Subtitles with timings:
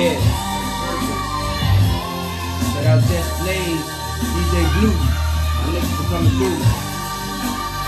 [0.00, 0.16] Yeah.
[2.72, 3.84] Shout out JesBlaze,
[4.32, 4.96] DJ Blu.
[4.96, 6.56] My niggas for coming through.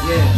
[0.05, 0.29] Yeah.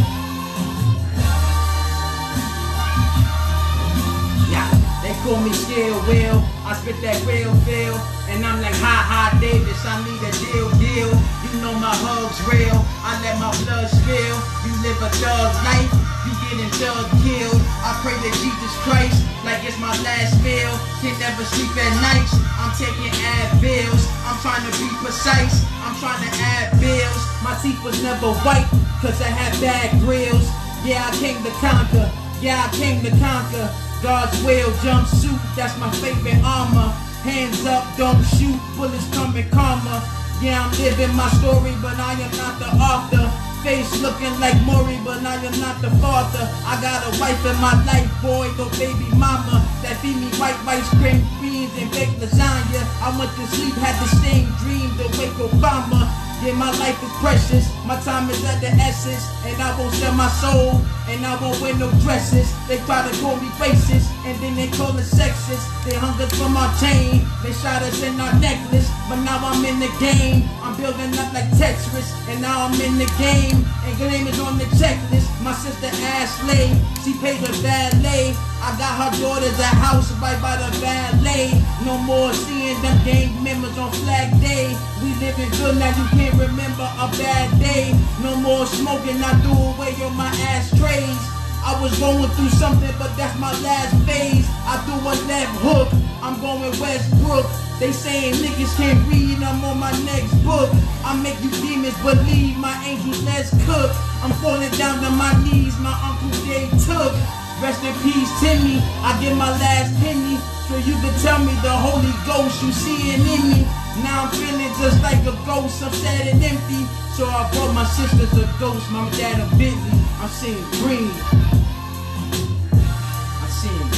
[4.54, 4.71] Yeah.
[5.02, 6.39] They call me Skill Will.
[6.62, 7.98] I spit that real feel.
[8.31, 9.82] And I'm like, hi, hi, Davis.
[9.82, 11.11] I need a deal, deal.
[11.11, 12.79] You know my hugs real.
[13.03, 14.36] I let my blood spill.
[14.62, 15.90] You live a thug life.
[16.22, 17.59] You getting thug killed.
[17.82, 20.72] I pray that Jesus Christ like it's my last meal.
[21.04, 22.32] Can never sleep at nights.
[22.57, 24.08] I'm taking ad bills.
[24.25, 25.64] I'm trying to be precise.
[25.84, 27.22] I'm trying to add bills.
[27.44, 28.67] My teeth was never white,
[29.04, 30.48] cause I had bad grills.
[30.84, 32.08] Yeah, I came to conquer.
[32.41, 33.69] Yeah, I came to conquer.
[34.03, 36.92] God's will jumpsuit, that's my favorite armor.
[37.25, 40.05] Hands up, don't shoot, bullets coming karma.
[40.42, 43.25] Yeah, I'm living my story, but I am not the author.
[43.65, 46.45] Face looking like Maury, but I am not the father.
[46.69, 49.65] I got a wife in my life, boy, no baby mama.
[49.81, 52.84] That feed me white rice, cream beans, and baked lasagna.
[53.01, 56.05] I went to sleep, had the same dream to wake Obama.
[56.45, 60.12] Yeah, my life is precious, my time is at the essence, and I won't sell
[60.12, 62.53] my soul, and I won't wear no dresses.
[62.69, 65.69] They try to call me racist, and then they call it sexist.
[65.84, 69.64] They hung us from our chain, they shot us in our necklace, but now I'm
[69.64, 70.48] in the game.
[70.64, 73.64] I'm building up like Tetris, and now I'm in the game.
[73.84, 75.28] And your name is on the checklist.
[75.44, 76.72] My sister Ashley,
[77.05, 78.33] she paid her valet.
[78.64, 81.53] I got her daughter's a house right by the valet.
[81.84, 84.72] No more seeing them gang members on Flag Day.
[85.03, 87.92] We living good now, you can't remember a bad day.
[88.22, 91.44] No more smoking, I threw away on my ashtrays.
[91.65, 94.45] I was going through something, but that's my last phase.
[94.69, 95.89] I threw a left hook,
[96.21, 97.48] I'm going Westbrook.
[97.81, 100.69] They saying niggas can't read, I'm on my next book.
[101.05, 103.91] I make you demons believe my angels, let's cook.
[104.21, 107.16] I'm falling down to my knees, my uncle Jay took.
[107.65, 108.78] Rest in peace, Timmy.
[109.00, 110.37] I get my last penny.
[110.69, 113.65] So you can tell me the Holy Ghost you seeing in me.
[114.05, 116.84] Now I'm feeling just like a ghost, I'm sad and empty.
[117.17, 120.00] So I brought my sisters a ghost, my dad a Bentley.
[120.21, 121.63] I'm seeing green.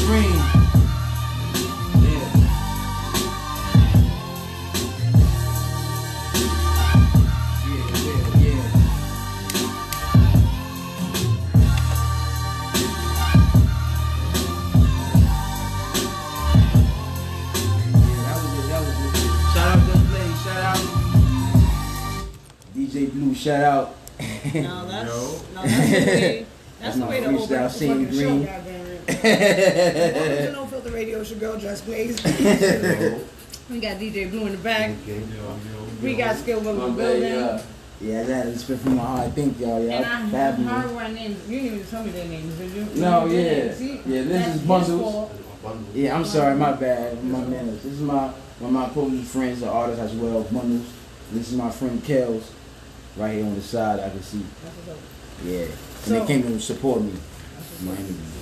[0.06, 0.67] Blaze.
[20.47, 20.78] Shout out
[22.77, 23.34] DJ Blu.
[23.34, 23.97] Shout out.
[24.55, 26.47] No, that's no, that's the way.
[26.81, 28.66] That's That's the way to freestyle open up the scene fucking show.
[29.06, 29.17] Green.
[29.22, 30.15] Goddamn it.
[30.15, 31.21] Welcome to No Filter Radio.
[31.21, 33.22] It's your girl, JesBlaze.
[33.69, 34.93] We got DJ Blu in the back.
[35.05, 35.22] Yo, yo,
[36.00, 37.33] We got Skill Will My in the bad, building.
[37.33, 37.62] yeah.
[38.00, 39.33] Yeah, that is spit from my heart.
[39.33, 39.91] Thank y'all, y'all.
[39.91, 40.71] And I for having me.
[40.71, 41.49] heard names.
[41.49, 42.84] You didn't even tell me their names, did you?
[43.00, 43.75] No, You yeah.
[43.75, 43.93] See?
[44.06, 45.31] Yeah, this That's is his Bundles.
[45.95, 47.83] Yeah, I'm sorry, my bad, my manners.
[47.83, 48.28] This is my
[48.61, 50.87] one of my closest friends, the artist as well, Bundles.
[51.33, 52.45] This is my friend Kels,
[53.16, 53.99] right here on the side.
[53.99, 54.45] I can see.
[54.62, 54.97] That's what's up.
[55.45, 55.72] Yeah, and
[56.05, 57.15] So- they came to support me.
[57.15, 57.83] That's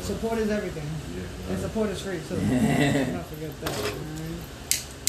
[0.08, 0.32] what's My up.
[0.32, 0.38] interview.
[0.38, 0.88] Support is everything.
[1.16, 1.52] Yeah.
[1.52, 3.94] And support is free, so don't forget that.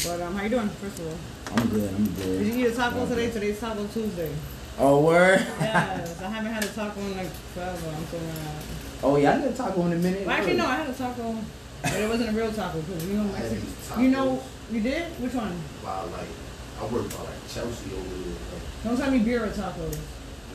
[0.04, 1.58] But um, how you doing, first of all?
[1.58, 1.94] I'm good.
[1.94, 2.38] I'm good.
[2.44, 3.30] Did you eat a taco today?
[3.30, 4.30] Today's Taco Tuesday.
[4.78, 5.40] Oh word.
[5.60, 7.88] Yes, I haven't had a taco in like forever.
[7.88, 8.62] I'm so mad.
[9.02, 10.26] Oh yeah, I did a taco in a minute.
[10.26, 11.34] Well, actually, no, I had a taco,
[11.82, 12.80] but it wasn't a real taco.
[12.82, 14.02] Cause you know, Mexican.
[14.02, 15.04] You know, you did?
[15.20, 15.56] Which one?
[15.82, 16.28] by like
[16.80, 18.34] I work by like Chelsea over there.
[18.52, 19.98] Like, Don't tell me beer tacos.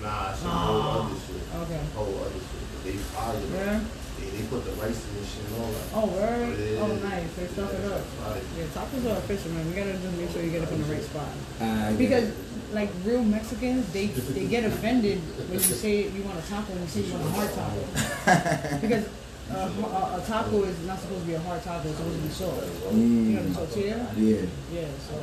[0.02, 1.42] nah, some whole other shit.
[1.56, 1.82] Okay.
[1.96, 2.62] Whole other shit.
[2.74, 3.82] But they fire it.
[4.22, 4.30] Yeah.
[4.30, 5.86] They, they put the rice in this shit and all that.
[5.94, 6.58] Oh, word.
[6.60, 6.80] Yeah.
[6.82, 7.34] Oh, nice.
[7.36, 8.02] They stuff it up.
[8.02, 8.42] Fire.
[8.58, 9.68] Yeah, tacos are official, man.
[9.68, 11.28] You gotta just make sure you get it from the right spot.
[11.60, 12.32] Uh, Because,
[12.72, 16.82] like real Mexicans, they they get offended when you say you want a taco and
[16.82, 18.80] you say you want a hard taco.
[18.82, 19.06] because
[19.52, 21.90] uh, a, a taco is not supposed to be a hard taco.
[21.90, 22.64] It's supposed to be soft.
[22.96, 24.08] You know the mm, tortilla?
[24.16, 24.46] yeah.
[24.72, 25.20] Yeah, so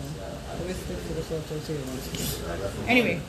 [0.60, 2.42] always stick to the soft tortilla ones.
[2.86, 3.20] Anyway,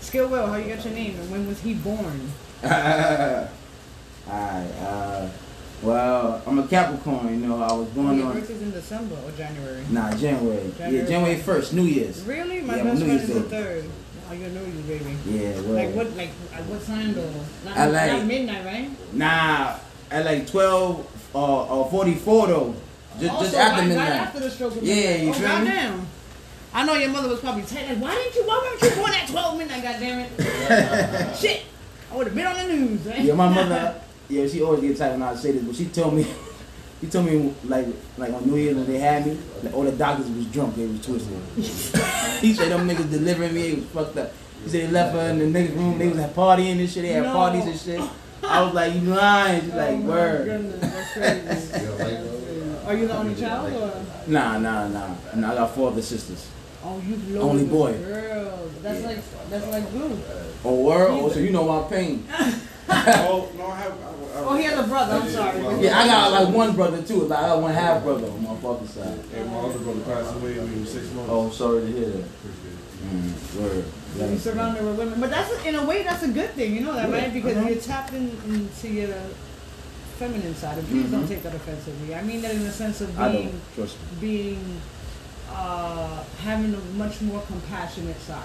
[0.00, 2.32] Skill Will, how you got your name and when was he born?
[4.28, 5.28] Alright, uh,
[5.82, 9.30] well, I'm a Capricorn, you know, I was born Your on, birthday's in December or
[9.32, 9.84] January?
[9.90, 10.70] nah, January.
[10.76, 10.96] January.
[10.96, 12.22] Yeah, January 1st, New Year's.
[12.24, 12.60] Really?
[12.60, 13.48] My Yeah, best friend is the Day.
[13.48, 13.84] third.
[14.30, 15.16] Oh, you know you, baby.
[15.24, 15.72] Yeah, well.
[15.72, 16.14] Like what?
[16.16, 17.32] Like at what time though?
[17.64, 19.14] Not, I like- not midnight, right?
[19.14, 19.76] Nah,
[20.10, 22.74] at like 12 or, or 44 though.
[22.74, 24.10] Oh, just, Also, just after right, midnight.
[24.10, 26.02] Right after the stroke of Yeah, you oh, feel me?
[26.74, 27.88] I know your mother was probably tight.
[27.88, 28.42] Like, why didn't you?
[28.46, 29.82] Why weren't you born at twelve midnight?
[29.82, 31.36] Goddamn it!
[31.38, 31.62] Shit!
[32.12, 33.06] I would have been on the news.
[33.06, 33.20] Right?
[33.20, 36.14] Yeah, my mother, yeah, she always gets tired when I say this, but she told
[36.14, 36.26] me,
[37.00, 37.86] she told me like,
[38.16, 40.86] like on New Year's when they had me, like all the doctors was drunk, they
[40.86, 41.38] was twisted.
[42.40, 44.32] he said them niggas delivering me, it was fucked up.
[44.64, 47.02] He said they left her in the niggas room, they was at partying and shit,
[47.02, 47.32] they had No.
[47.32, 48.10] parties and shit.
[48.42, 49.62] I was like, you lying?
[49.62, 50.44] She's like, oh my word.
[50.44, 51.84] goodness, that's crazy.
[51.84, 54.04] Yeah, like, Are you the only child or?
[54.30, 55.14] Nah, nah, nah.
[55.34, 56.48] nah I got four other sisters.
[56.84, 57.92] Oh, you loaded Only boy.
[57.98, 59.18] Girl, that's like
[59.50, 60.18] that's like blue.
[60.64, 61.08] Oh, word?
[61.10, 62.26] Oh, so you know my pain.
[62.90, 63.92] Oh, no, I have.
[63.92, 64.14] I, I,
[64.46, 65.14] Oh, he has a brother.
[65.14, 65.82] I'm sorry.
[65.84, 67.22] Yeah, I got like one brother too.
[67.22, 69.18] Like I got one half brother on my father's side.
[69.34, 71.30] And my other brother passed away when he was six months.
[71.32, 72.24] Oh, sorry to hear that.
[72.24, 72.78] Appreciate it.
[73.08, 73.72] Mm, word.
[73.74, 73.84] You're
[74.26, 76.74] That's- surrounded with women, but that's in a way that's a good thing.
[76.74, 77.32] You know that, Yeah, right?
[77.32, 77.68] Because uh-huh.
[77.68, 79.14] you're tapped in, into your
[80.18, 80.78] feminine side.
[80.78, 81.28] And please don't Mhm.
[81.28, 82.14] take that offensively.
[82.14, 84.20] I mean that in the sense of being trust me.
[84.20, 84.80] being
[85.52, 88.42] uh, having a much more compassionate side.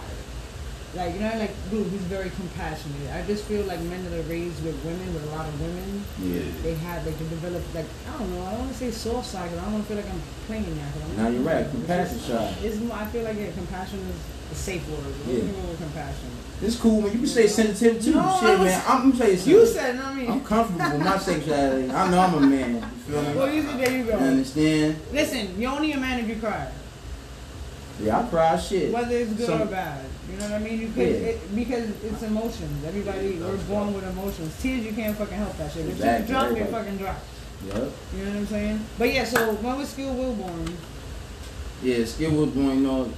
[0.96, 3.10] Like you know, like Blu, he's very compassionate.
[3.14, 6.04] I just feel like men that are raised with women, with a lot of women,
[6.22, 6.44] Yeah.
[6.62, 8.44] they have like to develop like I don't know.
[8.46, 10.22] I don't want to say soft side because I don't want to feel like I'm
[10.46, 11.18] playing that.
[11.18, 11.68] Now you're right.
[11.70, 12.56] Compassion side.
[12.62, 14.16] It's more, I feel like yeah, compassion is
[14.52, 15.00] a safe word.
[15.28, 15.34] Yeah.
[15.38, 16.30] you mean with compassion?
[16.62, 17.12] It's cool, man.
[17.12, 18.12] You can say sensitive too.
[18.14, 18.84] No, Shit, I was- man.
[18.88, 19.54] I'm gonna tell you something.
[19.54, 20.28] You said, not me.
[20.28, 21.90] I'm comfortable with my sexuality.
[21.90, 22.76] I know I'm a man.
[22.76, 22.82] You
[23.14, 23.34] feel me?
[23.36, 24.18] Well, you there you You go.
[24.20, 24.96] understand?
[25.12, 26.68] Listen, you're only a man if you cry,
[28.02, 28.92] Yeah, I cry shit.
[28.92, 30.06] whether it's good Some- or bad.
[30.32, 30.80] You know what I mean?
[30.80, 31.28] You could, Yeah.
[31.38, 32.84] it, because it's emotions.
[32.86, 34.54] Everybody, we're born with emotions.
[34.60, 35.86] Tears, you can't fucking help that shit.
[35.86, 36.72] If Exactly, drop, you everybody.
[36.86, 37.18] fucking drop.
[37.68, 37.76] Yup.
[38.18, 38.80] You know what I'm saying?
[38.98, 40.78] But yeah, so when was Skill Will born?
[41.84, 43.10] Yeah, Skill was born, you know,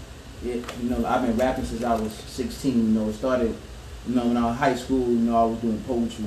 [0.44, 3.56] it, you know, I've been rapping since I was 16, you know, it started,
[4.07, 6.25] you know, when I was high school, you know, I was doing poetry.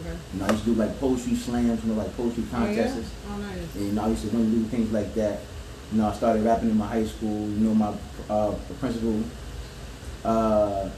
[0.00, 0.16] Okay.
[0.32, 2.66] You know, I used to do like poetry slams, you know, like poetry Oh, yeah?
[2.66, 3.10] contests.
[3.28, 3.74] Oh, nice.
[3.74, 5.40] And you know, I used to win do things like that.
[5.92, 7.48] You know, I started rapping in my high school.
[7.48, 7.92] You know, my
[8.28, 9.22] uh, principal,
[10.24, 10.88] uh,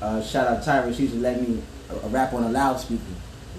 [0.00, 3.02] uh, shout out Tyra, she used to let me uh, rap on a loudspeaker.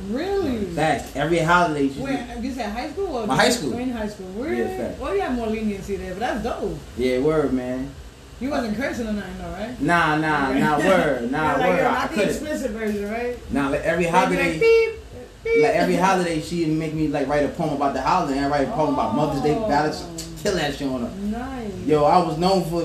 [0.08, 0.66] Really?
[0.66, 3.78] Fact, every holiday she Where, you said high school or My high school.
[3.78, 4.58] In high school, really?
[4.58, 4.96] Yeah.
[4.98, 6.78] Well, you have more leniency there, but that's dope.
[6.98, 7.92] Yeah, word, man.
[8.40, 9.80] You wasn't cursing or nothing, though, right?
[9.80, 11.78] Nah, nah, nah, word, nah, like, word.
[11.78, 13.52] you're I not the explicit version, right?
[13.52, 15.00] Nah, like every They'd be like, holiday, beep,
[15.44, 15.64] beep.
[15.64, 18.40] like every holiday, she'd make me like write a poem about the holiday.
[18.40, 19.68] and write a poem about Mother's Day, Oh.
[20.42, 21.10] Kill that shit on her.
[21.38, 21.74] Nice.
[21.86, 22.84] Yo, I was known for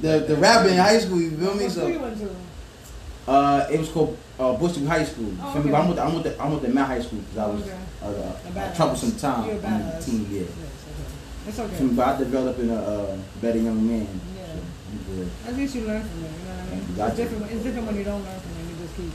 [0.00, 1.20] the the rapping in high school.
[1.20, 1.64] You feel me?
[1.64, 3.30] What school you So, went to?
[3.32, 5.32] uh, it was called uh, Bushwick High School.
[5.40, 5.72] Oh, okay.
[5.74, 7.62] I'm with the, I'm with the, I'm with the Mount High School because I was
[7.62, 7.78] Okay.
[8.02, 9.60] uh, A uh, troublesome time on
[9.90, 10.26] the team.
[10.30, 10.40] Yeah.
[10.40, 11.72] Yes, okay.
[11.72, 11.86] It's okay.
[11.96, 14.06] But I developed in a uh, better young man.
[14.36, 14.46] Yeah.
[14.46, 14.60] So,
[14.92, 15.30] I'm good.
[15.48, 17.08] At least you learn from it, you know what I mean?
[17.08, 19.12] It's different, it's different when you don't learn from it, you just keep,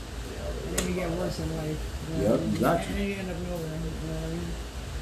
[0.66, 1.78] and then you get worse in life.
[2.18, 2.52] You know Yep, I mean?
[2.52, 2.94] you got And you.
[2.96, 4.48] then you end up nowhere, you know what I mean?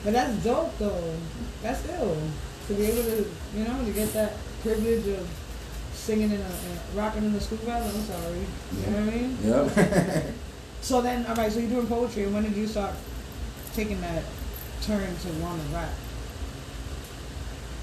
[0.04, 1.16] But that's dope though.
[1.62, 2.16] That's ill.
[2.68, 5.28] To be able to, you know, to get that privilege of
[5.92, 6.48] singing in a, uh,
[6.94, 8.38] rocking in the school band, I'm sorry.
[8.38, 9.38] You know what I mean?
[9.42, 10.24] Yep.
[10.84, 12.92] So then, all right, so you're doing poetry, and when did you start
[13.72, 14.22] taking that
[14.82, 15.88] turn to want to rap?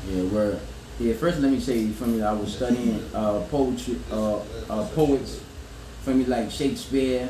[0.08, 0.60] yeah, we're
[1.00, 1.14] yeah.
[1.16, 2.22] First, let me say you feel me.
[2.22, 4.36] I was studying uh, poetry, uh,
[4.70, 5.42] uh, poets.
[6.04, 7.28] Feel me, like Shakespeare.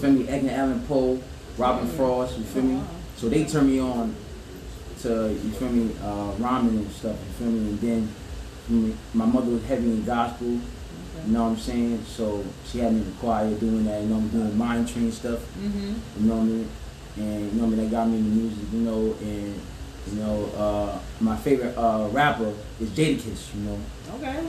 [0.00, 1.20] Feel me, Edgar Allan Poe,
[1.56, 2.36] Robert Frost.
[2.36, 2.82] You feel me?
[3.16, 4.14] So they turned me on
[5.04, 7.16] to you feel me, uh, rhyming and stuff.
[7.16, 7.70] You feel me?
[7.70, 8.08] And then
[8.68, 10.48] me, my mother was heavy in gospel.
[10.48, 12.04] You know what I'm saying?
[12.04, 14.02] So she had me in the choir doing that.
[14.02, 15.40] You know, I'm doing mind train stuff.
[15.58, 15.94] Mm-hmm.
[16.20, 16.68] You know what I mean?
[17.16, 17.84] And you know what I mean?
[17.84, 18.64] That got me into music.
[18.72, 19.60] You know, and
[20.10, 23.54] you know, uh, my favorite uh, rapper is Jadakiss.
[23.54, 23.78] You know,
[24.16, 24.46] Okay.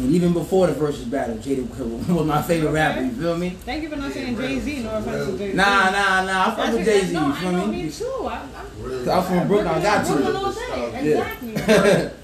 [0.00, 1.68] And even before the Verzuz battle, Jada
[2.08, 2.74] was my favorite Okay.
[2.74, 3.02] rapper.
[3.02, 3.50] You feel me?
[3.50, 4.82] Thank you for not saying Jay Z.
[4.82, 5.56] No offense to Jay Z.
[5.56, 6.46] Nah, nah, nah.
[6.46, 7.12] I fuck with Jay Z.
[7.12, 7.82] No, You I feel know me?
[7.82, 8.04] me too.
[8.26, 8.48] I, I'm,
[8.82, 9.10] Really?
[9.10, 9.68] I'm from Brooklyn.
[9.68, 10.38] I got Brooklyn to.
[10.38, 10.90] all day.
[11.10, 11.32] Yeah.
[11.34, 11.52] Exactly.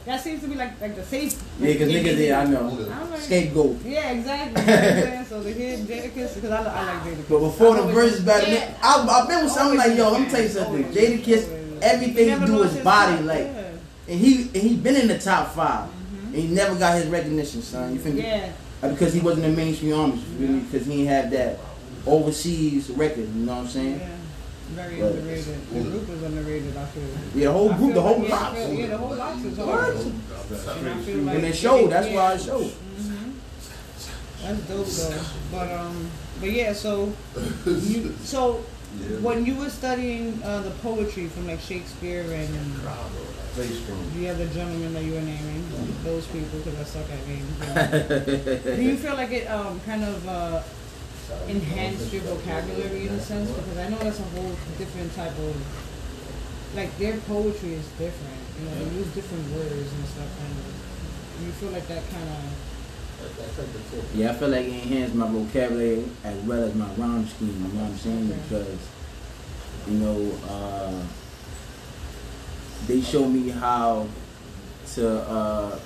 [0.06, 1.42] that seems to be like like the safe.
[1.60, 2.88] Yeah, cause niggas, yeah, I know.
[2.90, 3.76] I'm like- Scapegoat.
[3.84, 4.62] Yeah, exactly.
[4.62, 5.24] You know what I'm saying?
[5.26, 7.28] so the kid Jadakiss, because I, I like Jadakiss.
[7.28, 8.74] But before the I've always- Verzuz battle, Yeah.
[8.82, 10.84] I, I've been with something like, yo, let me tell you oh, something.
[10.84, 13.46] Always, Jadakiss, everything he do lost his his body, like,
[14.08, 15.90] and he and he been in the top 5
[16.36, 17.94] and he never got his recognition, son.
[17.94, 18.22] You feel me?
[18.22, 18.52] Yeah.
[18.82, 20.58] Uh, Because he wasn't in the mainstream army, feel?
[20.70, 21.58] Because he ain't have that
[22.06, 23.98] overseas record, you know what I'm saying?
[24.00, 24.08] Yeah.
[24.74, 25.70] Very But- underrated.
[25.72, 27.02] The group is underrated, I feel.
[27.34, 28.58] Yeah, the whole group, the whole like, yeah, LOX.
[28.58, 29.96] feel- Yeah, the whole LOX is hard.
[29.96, 32.14] And I feel like it showed, that's yeah.
[32.16, 32.64] why it showed.
[32.64, 33.30] Mm-hmm.
[34.42, 35.22] That's dope though.
[35.52, 36.72] But um, but yeah.
[36.74, 37.12] So
[37.66, 38.60] you so
[39.20, 42.54] when you were studying uh, the poetry from like Shakespeare and,
[44.14, 45.64] the other gentlemen that you were naming,
[46.04, 48.64] those people because I suck at names.
[48.64, 50.62] Do you feel like it um kind of uh,
[51.48, 53.50] enhanced your vocabulary in a sense?
[53.50, 55.56] Because I know that's a whole different type of
[56.74, 58.40] like their poetry is different.
[58.60, 62.44] You know, they use different words and stuff, and you feel like that kind of
[64.14, 67.78] Yeah, I feel like it enhanced my vocabulary as well as my rhyme scheme, you
[67.78, 68.28] know what I'm saying?
[68.28, 68.78] Because,
[69.88, 71.02] you know, uh,
[72.86, 74.06] they show me how
[74.94, 75.78] to uh,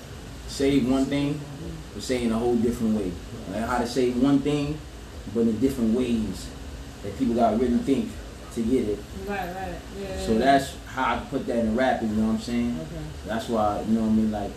[0.46, 1.40] say one thing,
[1.94, 3.12] but say in a whole different way.
[3.50, 4.78] Like how to say one thing,
[5.34, 6.48] but in different ways
[7.02, 8.10] that people gotta really think
[8.54, 8.98] to get it.
[9.26, 9.74] Right, right.
[10.00, 10.20] Yeah.
[10.20, 12.02] So that's how I put that in rap.
[12.02, 12.78] You know what I'm saying?
[12.80, 13.02] Okay.
[13.26, 14.30] That's why you know what I mean.
[14.30, 14.50] Like,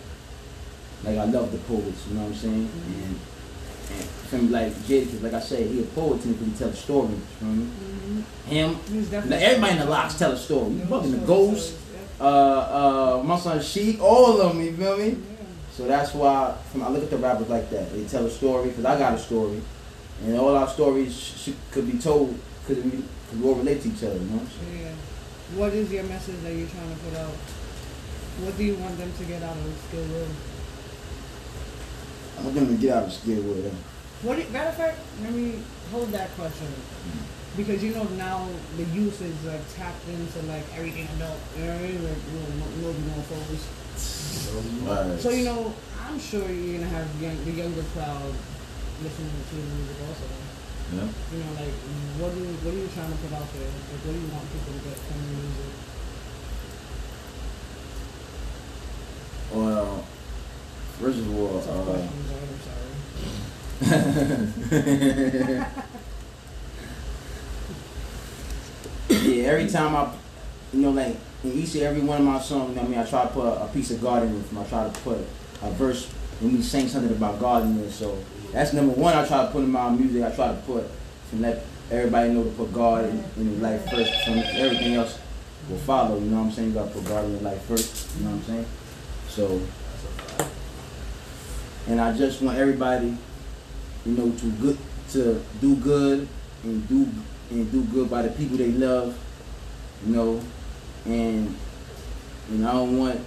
[1.04, 2.06] like I love the poets.
[2.08, 2.68] You know what I'm saying?
[2.68, 3.04] Mhm.
[3.04, 3.20] And,
[4.00, 6.58] and from like Jada, 'cause like I said, he a poet to me because he
[6.64, 7.10] tell stories.
[7.40, 7.70] You know what I mean?
[7.70, 9.20] Mm-hmm.
[9.20, 10.72] Him, now, everybody in the LOX tell a story.
[10.72, 11.74] You fucking the ghost,
[12.20, 14.62] uh, uh, my son Sheek, all of them.
[14.64, 15.08] You feel me?
[15.08, 15.16] yeah.
[15.76, 17.92] So that's why from, I look at the rappers like that.
[17.92, 19.60] They tell a story because I got a story,
[20.24, 23.88] and all our stories sh- could be told because we, cause we all relate to
[23.88, 24.14] each other.
[24.14, 24.40] You know?
[24.72, 24.90] Yeah.
[25.56, 27.34] What is your message that you're trying to put out?
[28.44, 30.26] What do you want them to get out of Skill Will?
[32.38, 33.76] I want them to get out of skill with them.
[34.22, 34.36] What?
[34.36, 35.58] do- Matter of fact, let me
[35.92, 37.22] hold that question mm.
[37.56, 41.38] because you know now the youth is like tapped into like everything adult.
[41.56, 42.04] Eh, you know what I mean?
[42.04, 42.40] Like no,
[42.82, 43.64] no, no phones.
[45.22, 48.34] So you know, I'm sure you're gonna have young, the younger crowd
[49.02, 50.26] listening to the music also.
[50.94, 51.08] Yeah.
[51.32, 51.74] You know, like
[52.20, 53.66] what do you, what are you trying to put out there?
[53.70, 55.72] Like what do you want people to get from the music?
[59.52, 60.04] Well,
[61.02, 62.44] all, uh, questions, right?
[62.44, 62.60] I'm
[63.80, 65.64] sorry.
[69.08, 70.12] yeah, every time I,
[70.72, 72.98] you know, like in each and every one of my songs, you know I mean,
[72.98, 74.44] I try to put a piece of God in it.
[74.56, 75.18] I try to put
[75.62, 76.06] a verse
[76.40, 77.90] when we sing something about God in there.
[77.90, 78.16] So
[78.52, 79.14] that's number one.
[79.14, 80.22] I try to put in my music.
[80.22, 80.84] I try to put
[81.32, 84.12] and let everybody know to put God in, in their life first.
[84.24, 85.18] So everything else
[85.68, 86.18] will follow.
[86.18, 86.68] You know what I'm saying?
[86.68, 88.16] You gotta put God in your life first.
[88.16, 88.66] You know what I'm saying?
[89.28, 89.60] So,
[91.88, 93.16] and I just want everybody,
[94.06, 94.78] you know, to good
[95.10, 96.26] to do good
[96.64, 97.08] and do
[97.50, 99.16] and do good by the people they love,
[100.06, 100.40] you know,
[101.04, 101.54] and
[102.50, 103.20] and I don't want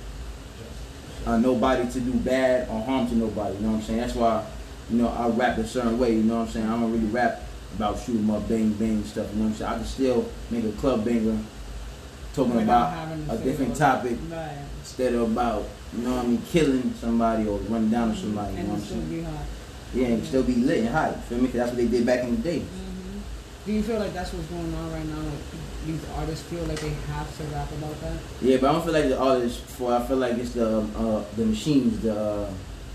[1.26, 3.56] uh, nobody to do bad or harm to nobody.
[3.56, 4.00] You know what I'm saying?
[4.00, 4.46] That's why,
[4.90, 6.14] you know, I rap a certain way.
[6.16, 6.68] You know what I'm saying?
[6.68, 7.42] I don't really rap
[7.76, 9.28] about shooting up, bang bang stuff.
[9.34, 9.72] You know what I'm saying?
[9.72, 11.38] I can still make a club banger
[12.34, 14.58] talking Without about a different topic Right.
[14.80, 15.64] instead of about
[15.96, 18.54] you know what I mean killing somebody or running down on somebody.
[18.58, 19.10] You know and what I'm still saying?
[19.10, 19.46] be hot.
[19.94, 21.24] Yeah, and still be lit and hot.
[21.26, 21.46] Feel me?
[21.48, 22.60] Cause that's what they did back in the day.
[22.60, 23.20] hmm
[23.66, 25.20] Do you feel like that's what's going on right now?
[25.22, 25.44] Like
[25.86, 28.18] these artists feel like they have to rap about that?
[28.42, 29.60] Yeah, but I don't feel like the artists.
[29.76, 32.50] For I feel like it's the uh, the machines, the, uh,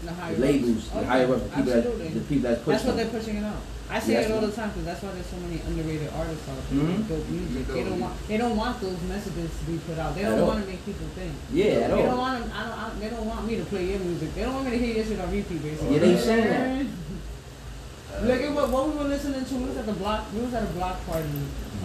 [0.05, 0.89] The the labels, ups.
[0.91, 2.09] the higher ups, the people absolutely.
[2.09, 3.63] that the people that push That's what they're pushing it out.
[3.91, 6.49] I say Yeah, it all the time because that's why there's so many underrated artists
[6.49, 6.81] out there.
[6.81, 6.97] Mhm.
[6.97, 7.67] with Dope music.
[7.69, 8.15] They don't want.
[8.29, 10.15] They don't want those messages to be put out.
[10.17, 11.33] They At don't want to make people think.
[11.53, 12.45] Yeah, at They don't want want.
[12.45, 12.79] 'em- I don't.
[12.79, 14.35] I, they don't want me to play your music.
[14.35, 15.63] They don't want me to hear your shit on repeat.
[15.63, 15.93] Basically.
[15.95, 16.87] Yeah, they saying that.
[18.29, 19.55] Look at what, what we were listening to.
[19.57, 20.25] We was at the block.
[20.35, 21.29] We was at a block party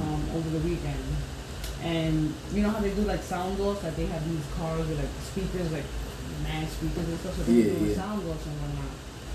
[0.04, 1.04] um, over the weekend,
[1.84, 3.84] and you know how they do like sound offs.
[3.84, 5.86] Like they have these cars with like speakers, like
[6.44, 7.36] mad speakers and stuff.
[7.38, 7.96] So they Yeah, were doing yeah.
[7.96, 8.77] sound offs and whatnot.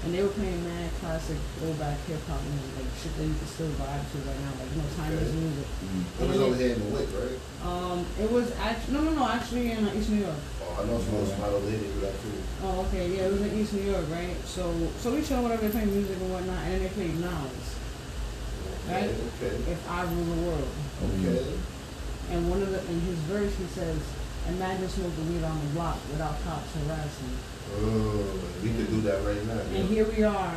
[0.03, 3.47] And they were playing mad classic throwback hip hop music, like shit that you can
[3.47, 5.39] still vibe to right now, like you know timeless Okay.
[5.39, 5.69] music.
[5.79, 6.03] Mm.
[6.23, 7.39] It was over here in the Wick, right?
[7.63, 10.43] Um, it was actually no, no, no, actually in uh, East New York.
[10.67, 12.35] Oh, I know some spot over here that do that too.
[12.67, 14.35] Oh, okay, yeah, it was in East New York, right?
[14.45, 17.67] So, so we chilling whatever they playing music and whatnot, and then they played Nas,
[18.91, 19.07] Right.
[19.39, 20.69] Okay, "If I Rule the World."
[21.15, 21.39] okay.
[21.39, 21.59] Okay.
[22.35, 23.99] And one of the in his verse he says,
[24.49, 27.35] "Imagine smoking weed on the block without cops harassing."
[27.75, 28.25] Oh,
[28.63, 29.61] we could do that right now.
[29.77, 30.55] And here we are,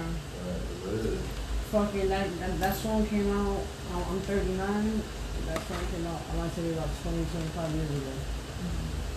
[1.72, 3.62] fucking that that, that song came out.
[3.94, 5.02] I'm I'm 39.
[5.48, 6.22] That song came out.
[6.34, 8.14] I want to say about 20, 25 years ago.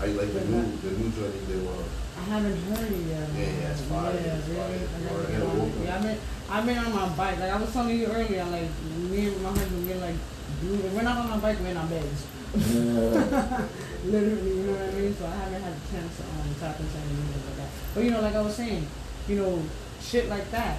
[0.04, 1.82] You like the new, the new joint did one?
[2.18, 3.28] I haven't heard it yet.
[3.34, 4.70] Yeah, yeah, it's fire, Yeah, it's fire.
[4.70, 5.58] I You gotta wanna get hit a on it.
[5.58, 5.82] vocal?
[5.84, 6.18] Yeah, I've been,
[6.50, 7.38] I've been on my bike.
[7.40, 8.70] Like I was telling you earlier, like
[9.10, 10.14] me and my husband, we're like,
[10.60, 12.26] dude, if we're not on our bike, we're in our beds.
[12.56, 13.68] Yeah.
[14.04, 15.14] Literally, you know what I mean?
[15.14, 17.70] So I haven't had the chance to um, tap into any music like that.
[17.94, 18.86] But you know, like I was saying,
[19.28, 19.62] you know,
[20.00, 20.78] shit like that.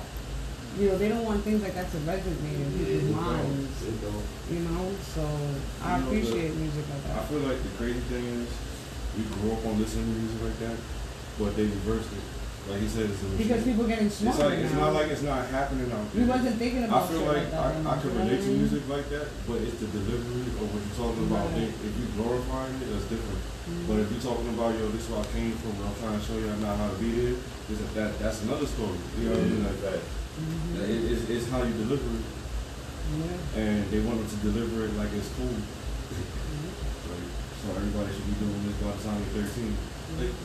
[0.80, 3.84] You know, they don't want things like that to resonate in people's minds.
[3.84, 4.24] It don't.
[4.50, 5.22] You know, so
[5.84, 7.18] I You know, appreciate music like that.
[7.20, 8.50] I feel like the crazy thing is,
[9.18, 10.78] we grew up on listening to music like that,
[11.38, 12.24] but they reversed it.
[12.70, 13.28] Like he said, it's a.
[13.34, 16.56] Because people getting it's smarter like it's not like it's not happening out we wasn't
[16.62, 17.66] thinking I about feel shit like like that.
[17.66, 20.82] I, when- I can relate to music like that, but it's the delivery of what
[20.86, 21.50] you're talking about.
[21.50, 21.66] Right.
[21.66, 23.42] If, if you glorifying it, that's different.
[23.42, 23.86] Mm-hmm.
[23.90, 26.18] But if you're talking about yo, this is where I came from, and I'm trying
[26.22, 27.38] to show you I'm not how to be there,
[27.74, 29.02] is that, that that's another story.
[29.18, 29.66] You know what I mean?
[29.66, 30.78] Like mm-hmm.
[30.78, 30.86] that.
[30.86, 30.94] Mhm.
[30.94, 32.26] It, it's, it's how you deliver it,
[33.18, 33.66] Yeah.
[33.66, 35.50] and they wanted to deliver it like it's cool.
[35.50, 36.70] Mm-hmm.
[37.10, 37.26] Like,
[37.60, 39.74] so everybody should be doing this by the time you're 13.
[40.22, 40.38] Like,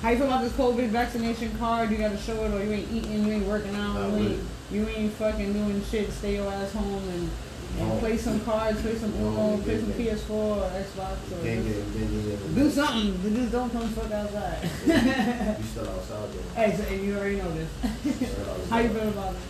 [0.00, 1.90] How you feel about this COVID vaccination card?
[1.90, 4.40] You gotta show it, or you ain't eating, you ain't working out, Not you ain't,
[4.72, 6.10] you ain't fucking doing shit.
[6.12, 7.30] Stay your ass home and,
[7.78, 7.98] and No.
[8.00, 10.18] play some cards, play some Uno, we play some didn't.
[10.18, 13.34] PS4 or Xbox, or Can't just get been do something.
[13.36, 14.58] Just don't come fuck outside.
[15.60, 16.60] You still outside though.
[16.60, 18.68] hey, so, and you already know this.
[18.70, 19.40] How you feel about it?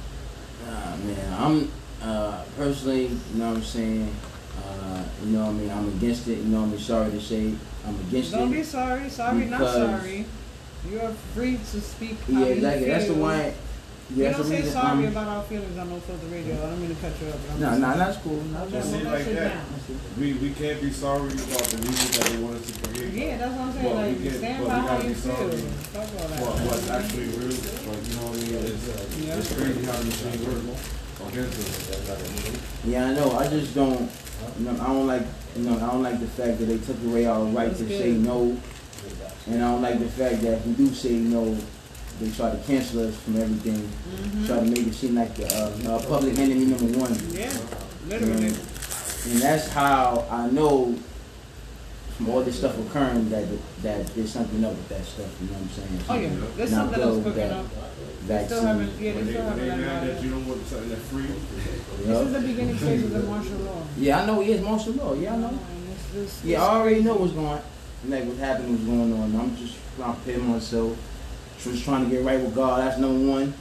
[0.67, 1.73] Nah, man, I'm
[2.03, 4.15] uh, personally, you know what I'm saying.
[4.59, 5.71] Uh, you know what I mean?
[5.71, 6.39] I'm against it.
[6.39, 6.79] You know what I mean?
[6.79, 7.55] Sorry to say,
[7.87, 8.57] I'm against Don't it.
[8.57, 9.09] be sorry.
[9.09, 10.25] Sorry, not sorry.
[10.91, 12.19] You are free to speak.
[12.27, 12.89] How yeah, you exactly.
[12.89, 13.53] That's the one.
[14.11, 14.73] You Yeah, don't say reason.
[14.73, 16.55] sorry I'm- about our feelings on No Filter Radio.
[16.57, 17.39] I don't mean to cut you up.
[17.47, 18.41] but I'm No, just- no, that's cool.
[18.57, 19.13] I'm just See, hold cool.
[19.13, 19.55] that like that.
[19.55, 19.65] down.
[20.21, 23.15] We we can't be sorry about the music that they want us to create.
[23.15, 23.85] Yeah, that's what I'm saying.
[23.87, 25.37] Well, like, can't- stand but by we how gotta you be feel.
[25.37, 25.61] sorry
[25.93, 26.41] Fuck all that.
[26.43, 28.55] What, what's actually real, like you know what I mean?
[28.69, 29.39] It's, uh, Yeah.
[29.39, 30.83] it's crazy how the machine works
[31.33, 32.59] against us.
[32.85, 33.33] Yeah, I know.
[33.39, 34.11] I just don't.
[34.59, 35.23] You know, I don't like.
[35.57, 37.85] You know, I don't like the fact that they took away our right That's to
[37.85, 37.99] good.
[38.01, 38.57] say no,
[39.47, 41.57] and I don't like the fact that if we do say no,
[42.21, 43.77] they try to cancel us from everything.
[44.17, 44.47] Mhm.
[44.47, 47.15] Try to make it seem like the uh, uh, public enemy number one.
[47.33, 47.53] Yeah,
[48.09, 48.47] literally.
[49.25, 50.95] And that's how I know
[52.17, 53.45] from all this stuff occurring that
[53.83, 55.29] that there's something up with that stuff.
[55.41, 56.01] You know what I'm saying?
[56.09, 57.67] Oh yeah, there's something else go cooking that up.
[58.27, 59.01] They still haven't.
[59.01, 60.42] Yeah, they they, still haven't.
[60.73, 61.29] Mad let it that out you yet.
[61.29, 62.27] don't want something that's free, This Yup.
[62.27, 63.83] is the beginning stages of the martial law.
[63.97, 64.41] Yeah, I know.
[64.41, 65.15] He is martial law.
[65.15, 65.51] Yeah, I know.
[65.53, 67.63] Oh, and it's, it's, Yeah, it's I already know what's going, on.
[68.09, 69.41] like what's happening, what's going on.
[69.41, 70.99] I'm just trying to prepare myself.
[71.63, 72.81] Just trying to get right with God.
[72.83, 73.55] That's number one.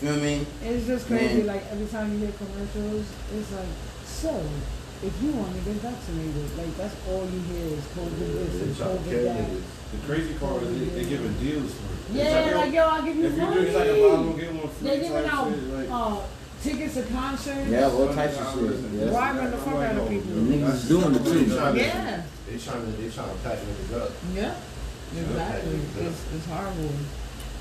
[0.00, 0.46] Feel me?
[0.64, 1.38] It's just crazy.
[1.38, 1.46] Man.
[1.46, 3.66] Like every time you hear commercials, it's like,
[4.04, 4.42] so
[5.02, 8.74] if you want to get vaccinated, like that's all you hear is COVID this and
[8.76, 9.50] COVID that.
[9.92, 12.16] the crazy part is they, they giving deals for it.
[12.24, 13.60] Yeah, like yo, I'll give you if you do, money.
[13.62, 15.62] it's like a buy one get one free They're giving type out shit.
[15.72, 16.20] Like, uh,
[16.62, 17.68] tickets to concerts.
[17.70, 18.92] Yeah, all types of shit.
[18.92, 19.10] Yeah.
[19.16, 20.30] Robbing the fuck out of people.
[20.34, 21.56] The niggas doing it They too.
[21.56, 22.22] trying to- Yeah.
[22.50, 24.10] They trying to, they trying to pack niggas up.
[24.34, 24.54] Yeah,
[25.16, 25.80] exactly.
[26.00, 26.90] It's, it's horrible.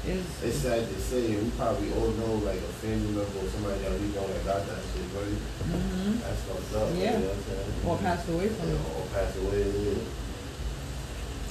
[0.08, 3.80] It's, It's sad to say, we probably all know like a family member or somebody
[3.84, 6.90] that we know that got that shit, but hmm that's fucked up.
[6.96, 7.20] Yeah.
[7.20, 7.88] You know what I'm saying?
[7.88, 8.96] Or passed away from Yeah, it.
[8.96, 9.62] Or passed away.
[9.70, 10.00] Yeah.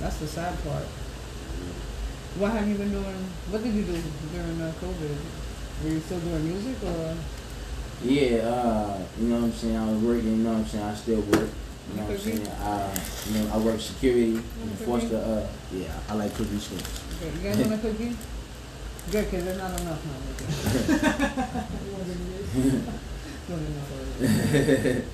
[0.00, 0.84] That's the sad part.
[2.38, 3.20] What have you been doing?
[3.50, 4.00] What did you do
[4.32, 5.16] during uh, COVID?
[5.84, 7.14] Were you still doing music or?
[8.02, 9.76] Yeah, uh, you know what I'm saying?
[9.76, 10.84] I was working, you know what I'm saying?
[10.84, 11.48] I still work.
[11.90, 12.46] You know what I'm saying?
[12.46, 12.94] I,
[13.28, 14.42] you know, I work security in
[14.78, 14.84] Cookie?
[14.84, 16.78] Foster, uh, yeah, I like cookie shit.
[17.18, 18.16] Okay, you guys want a cookie?
[19.10, 20.18] Good, because there's not enough now.
[23.48, 25.04] Not enough.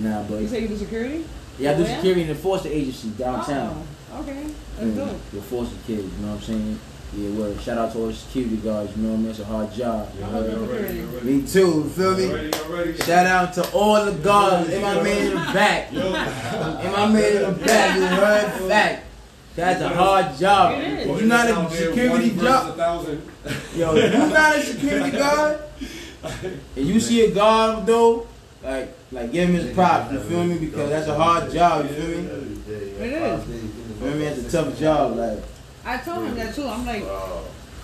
[0.00, 1.24] nah, but You say you do security?
[1.58, 1.94] yeah, I do yeah?
[1.96, 3.86] security in the Foster agency downtown.
[4.12, 4.46] Oh, okay,
[4.78, 5.30] that's Mm, dope.
[5.32, 6.78] The Foster kids, you know what I'm saying?
[7.16, 9.30] Yeah, well, shout out to all the security guards, you know what I mean?
[9.30, 10.08] It's a hard job.
[10.18, 11.26] Yeah, I love y'all ready, y'all ready.
[11.26, 12.24] Me too, you feel me?
[12.26, 12.96] Y'all ready, y'all ready?
[12.98, 15.92] Shout out to all the guards and my man in the back.
[15.92, 18.68] Yo, And my man in the back, you heard?
[18.68, 19.05] Fact.
[19.56, 20.78] That's a hard job.
[20.78, 21.06] It is.
[21.06, 23.22] If you're not a security job, versus a thousand.
[23.74, 25.60] yo, if you're not a security guard,
[26.76, 28.26] and you see a guard though,
[28.62, 30.58] like, like give him his props, you feel me?
[30.58, 32.30] Because that's a hard job, you feel me?
[32.30, 33.40] Every day, It yeah, is.
[33.40, 34.24] five days in the You feel me?
[34.26, 35.38] It's a tough job, like.
[35.86, 36.66] I told him that too.
[36.68, 37.04] I'm like,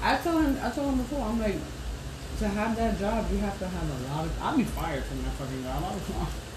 [0.03, 1.25] I told him, I told him before.
[1.25, 1.57] I'm like,
[2.39, 4.43] to have that job, you have to have a lot of.
[4.43, 5.85] I'll be fired from that fucking job.
[5.85, 6.01] I'll be,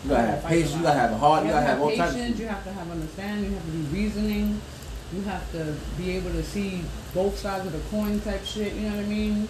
[0.03, 2.39] You gotta have patience, you gotta have a heart, you gotta have all types of.
[2.39, 3.51] You have to have understanding.
[3.51, 4.61] You have to be reasoning.
[5.13, 6.81] You have to be able to see
[7.13, 8.73] both sides of the coin type shit.
[8.73, 9.47] You know what I mean?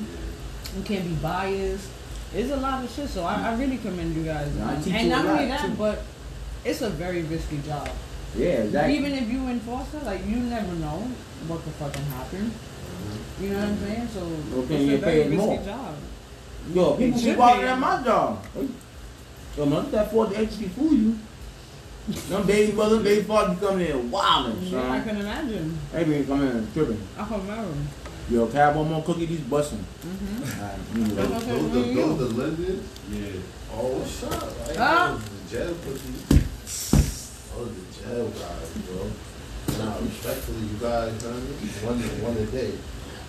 [0.75, 1.89] You can't be biased.
[2.33, 3.09] It's a lot of shit.
[3.09, 4.51] So I, I really commend you guys.
[4.83, 5.75] Teach and you not only that, too.
[5.75, 6.03] but
[6.65, 7.89] it's a very risky job.
[8.35, 8.97] Yeah, exactly.
[8.97, 11.07] Even if you enforce it, like you never know
[11.47, 12.51] what could fucking happen.
[12.51, 13.43] Mm-hmm.
[13.43, 14.07] You know what I'm saying?
[14.09, 15.63] So can it's a very risky more?
[15.63, 15.95] job.
[16.73, 18.45] Yo, people keep walking at my job.
[19.55, 21.17] Yo, man, that Ford agency fool you.
[22.07, 25.77] Them baby mother, baby father be coming in wildin', Yeah, I can imagine.
[25.91, 27.01] They be coming in tripping.
[27.17, 27.87] I can imagine.
[28.29, 29.25] Yo, can I have one more cookie?
[29.25, 29.79] These busting.
[29.79, 30.61] Mm-hmm.
[30.61, 31.95] Alright, mm, Those, Okay, those, where the, you?
[31.95, 32.83] those the lenders?
[33.11, 33.41] Yeah.
[33.73, 34.33] Oh, what's up?
[34.69, 35.11] I Ah.
[35.11, 36.41] know the jail pussy.
[37.57, 39.07] Oh, the jail guys, bro.
[39.85, 41.41] Nah, respectfully, you guys, man,
[41.87, 42.71] one, one a day.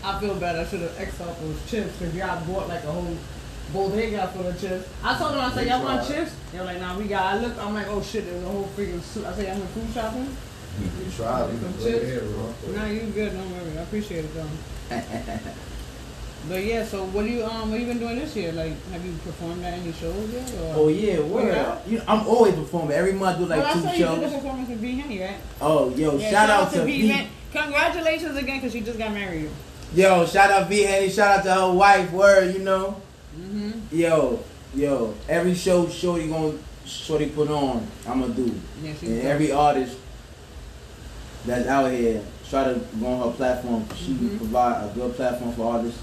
[0.03, 0.57] I feel bad.
[0.57, 3.17] I should have X out those chips because y'all bought like a whole
[3.73, 4.89] bodega full of chips.
[5.03, 6.35] I told them, I said, y'all want chips?
[6.53, 7.35] They were like, nah, we got.
[7.35, 9.27] I look, I'm like, oh shit, there's a whole freaking suit.
[9.27, 10.37] I said, I'm in food shopping.
[10.81, 12.05] You tried, we Some can chips?
[12.07, 12.55] here, bro.
[12.75, 13.33] Nah, you good.
[13.33, 13.79] Don't worry.
[13.79, 14.49] I appreciate it though.
[16.49, 18.53] But yeah, so what do you um what you been doing this year?
[18.53, 20.49] Like, have you performed at any shows yet?
[20.55, 20.75] Or?
[20.77, 21.49] Oh yeah, word.
[21.49, 21.79] Yeah.
[21.89, 22.93] You know, I'm always performing.
[22.93, 24.35] Every month I do like well, I two saw you did the shows.
[24.35, 25.37] performance with B Henny, right?
[25.61, 27.03] Oh, yo, Yeah, shout, out to B.
[27.03, 27.09] V.
[27.09, 27.29] Man.
[27.53, 29.51] Congratulations again, cause she just got married.
[29.93, 31.11] Yo, shout out V Henny.
[31.11, 32.13] Shout out to her wife.
[32.13, 33.01] Word, you know.
[33.91, 33.99] Mm-hmm.
[34.01, 34.41] Yo,
[34.75, 38.55] yo, every show Shorty gonna Shorty put on, I'm gonna do.
[38.83, 39.25] Yeah, And dope.
[39.25, 39.97] every artist
[41.45, 43.85] that's out here, try to go on her platform.
[43.97, 44.37] She Mhm.
[44.39, 46.01] provide a good platform for artists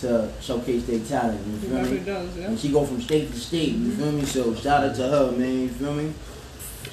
[0.00, 1.40] to showcase their talent.
[1.46, 1.98] You She feel me?
[2.04, 2.44] does, yeah.
[2.46, 3.72] And she go from state to state.
[3.72, 3.96] You Mhm.
[3.96, 4.24] feel me?
[4.24, 5.62] So shout out to her, man.
[5.62, 6.12] You feel me?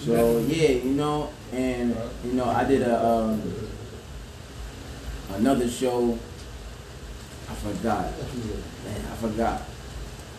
[0.05, 3.41] So yeah, you know, and you know, I did a um,
[5.35, 6.17] another show.
[7.49, 8.05] I forgot.
[8.85, 9.61] Man, I forgot.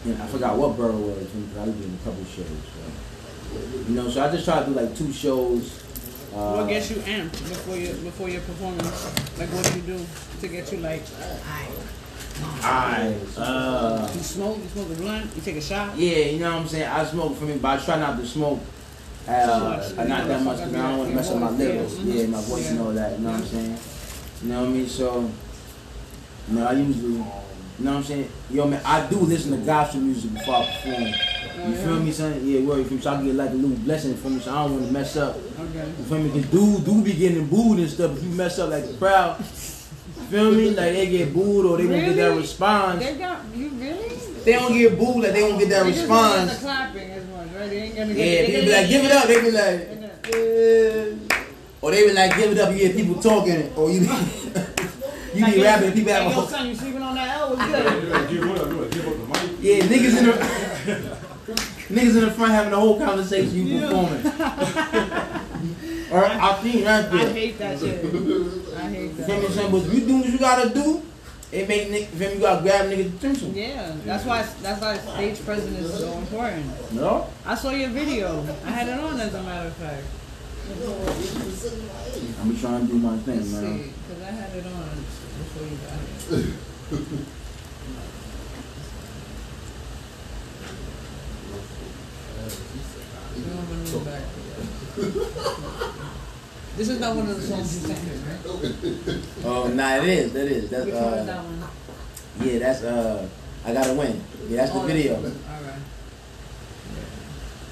[0.05, 1.29] And I forgot what borough it was.
[1.59, 2.47] I was doing a couple shows.
[2.47, 3.89] So.
[3.89, 5.81] You know, so I just try to do like two shows.
[6.35, 9.39] Uh, What gets you amped before your before your performance?
[9.39, 10.07] Like what do you do
[10.41, 11.03] to get you like?
[12.65, 13.17] Alright.
[13.39, 14.59] Uh, You smoke?
[14.59, 15.31] You smoke a blunt?
[15.37, 15.97] You take a shot?
[15.97, 16.89] yeah, you know what I'm saying.
[16.89, 18.61] I smoke for me, but I try not to smoke.
[19.27, 21.97] Uh, uh, not that much because I don't want to mess up my lyrics.
[22.01, 23.13] Yeah, my voice and all that.
[23.19, 23.79] You know what I'm saying.
[24.43, 24.87] You know what I mean.
[24.89, 25.31] So,
[26.51, 27.25] you know, I usually,
[27.79, 28.29] you know what I'm saying.
[28.51, 31.05] Yo, man, I do listen to gospel music before I perform.
[31.71, 32.41] You feel me, son?
[32.47, 32.79] Yeah, word.
[32.79, 33.03] You feel me?
[33.03, 35.17] So I get like a little blessing from me, so I don't want to mess
[35.17, 35.37] up.
[35.37, 35.89] Okay.
[35.99, 36.31] You feel me?
[36.31, 38.17] Cause dude, dude be getting booed and stuff.
[38.17, 39.45] If you mess up like the crowd, you
[40.31, 40.71] feel me?
[40.71, 43.03] Like they get booed or they won't get that response.
[43.05, 44.17] They got you really?
[44.45, 47.27] They don't get booed, like they won't get that They just don't the clapping as
[47.29, 47.71] much, right?
[47.71, 48.47] They ain't gonna Yeah, get.
[48.47, 49.25] people be like, give it up.
[49.25, 49.89] They be like,
[50.31, 51.39] yeah.
[51.81, 52.73] Or they be like, give it up.
[52.73, 54.01] You hear people talking, or you
[55.35, 55.93] be, you be rapping.
[55.93, 57.51] People have a Hey, yo, whole, son, you sleeping on that L?
[57.57, 57.85] What's You good?
[58.13, 59.59] gotta give up, you gotta give up the mic.
[59.61, 60.33] yeah, niggas in the
[62.01, 63.67] niggas in the front having the whole conversation.
[63.67, 64.27] You performing.
[66.13, 68.05] or I think right I hate that shit.
[68.05, 69.47] I hate You feel me?
[69.47, 69.53] that.
[69.53, 71.03] Saying, but you do what you gotta do.
[71.53, 72.35] It make niggas, feel me?
[72.37, 73.55] You gotta grab niggas' attention.
[73.55, 76.93] Yeah, that's why that's why stage presence is so important.
[76.93, 77.27] No?
[77.47, 78.45] I saw your video.
[78.65, 80.03] I had it on as a matter of fact.
[82.41, 83.93] I'm trying to do my Let's thing, see, man.
[84.09, 85.05] because I had it on
[85.55, 85.99] before you got
[86.39, 86.55] here.
[93.37, 94.23] You don't want to back.
[96.77, 99.21] This is not one of the songs you sent me, right?
[99.45, 100.33] Oh, nah, it is.
[100.33, 100.71] That is.
[100.71, 101.63] That's Which one is uh, that one?
[102.49, 102.59] yeah.
[102.59, 103.29] That's uh,
[103.65, 104.21] I gotta win.
[104.49, 105.15] Yeah, that's the Oh, video.
[105.15, 105.35] Alright.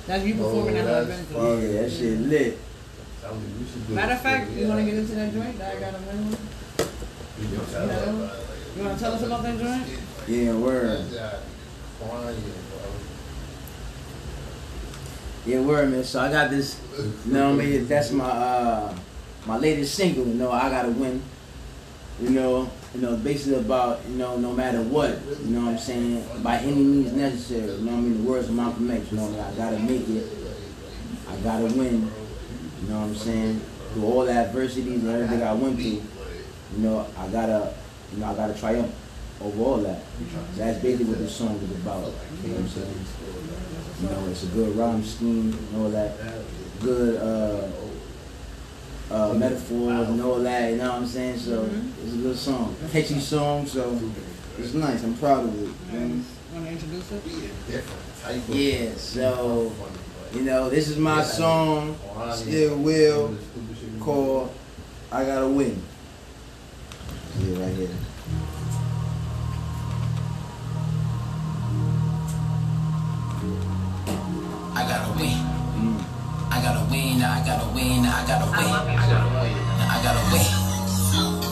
[0.06, 1.28] That's you performing at Oh, her that's event.
[1.36, 2.58] Oh yeah, that shit lit.
[3.88, 6.36] Matter of fact, you want to get into that joint that I got a win
[7.40, 9.84] You want to tell us about that joint?
[10.28, 11.04] Yeah, word.
[15.46, 16.04] Yeah, word, man.
[16.04, 16.80] So I got this.
[17.26, 17.86] You know what I mean?
[17.88, 18.94] That's my uh,
[19.46, 20.26] my latest single.
[20.26, 21.22] You know, I gotta win.
[22.20, 25.18] You know, you know, basically about you know, no matter what.
[25.42, 26.24] You know what I'm saying?
[26.42, 27.72] By any means necessary.
[27.72, 28.22] You know what I mean?
[28.24, 29.10] The words of Malcolm X.
[29.10, 29.52] You know what I mean?
[29.52, 30.26] I gotta make it.
[31.28, 32.10] I gotta win.
[32.82, 33.60] You know what I'm saying?
[33.94, 36.02] Through all the adversities and everything I went through.
[36.76, 37.72] You know, I gotta,
[38.12, 38.92] you know, I gotta triumph
[39.40, 40.02] over all that.
[40.54, 42.12] So that's basically what this song is about.
[42.42, 43.04] You know what I'm saying?
[44.02, 46.16] You know, it's a good rhyme scheme and all that.
[46.80, 47.68] Good uh,
[49.14, 50.70] uh, metaphors and all that.
[50.72, 51.38] You know what I'm saying?
[51.38, 51.68] So
[52.04, 53.66] it's a good song, catchy song.
[53.66, 53.98] So
[54.58, 55.04] it's nice.
[55.04, 55.70] I'm proud of it.
[55.92, 56.22] you know?
[56.54, 57.22] Want to introduce it?
[58.48, 58.94] Yeah.
[58.96, 59.72] So
[60.34, 61.96] you know, this is my song.
[62.32, 63.36] Skill Will
[64.00, 64.52] called
[65.10, 65.82] "I Gotta Win."
[67.40, 67.88] Yeah, right here.
[74.76, 75.40] I gotta win.
[76.52, 78.68] I gotta win, I gotta win, I gotta win.
[78.68, 79.56] I gotta win.
[79.80, 80.44] I gotta win.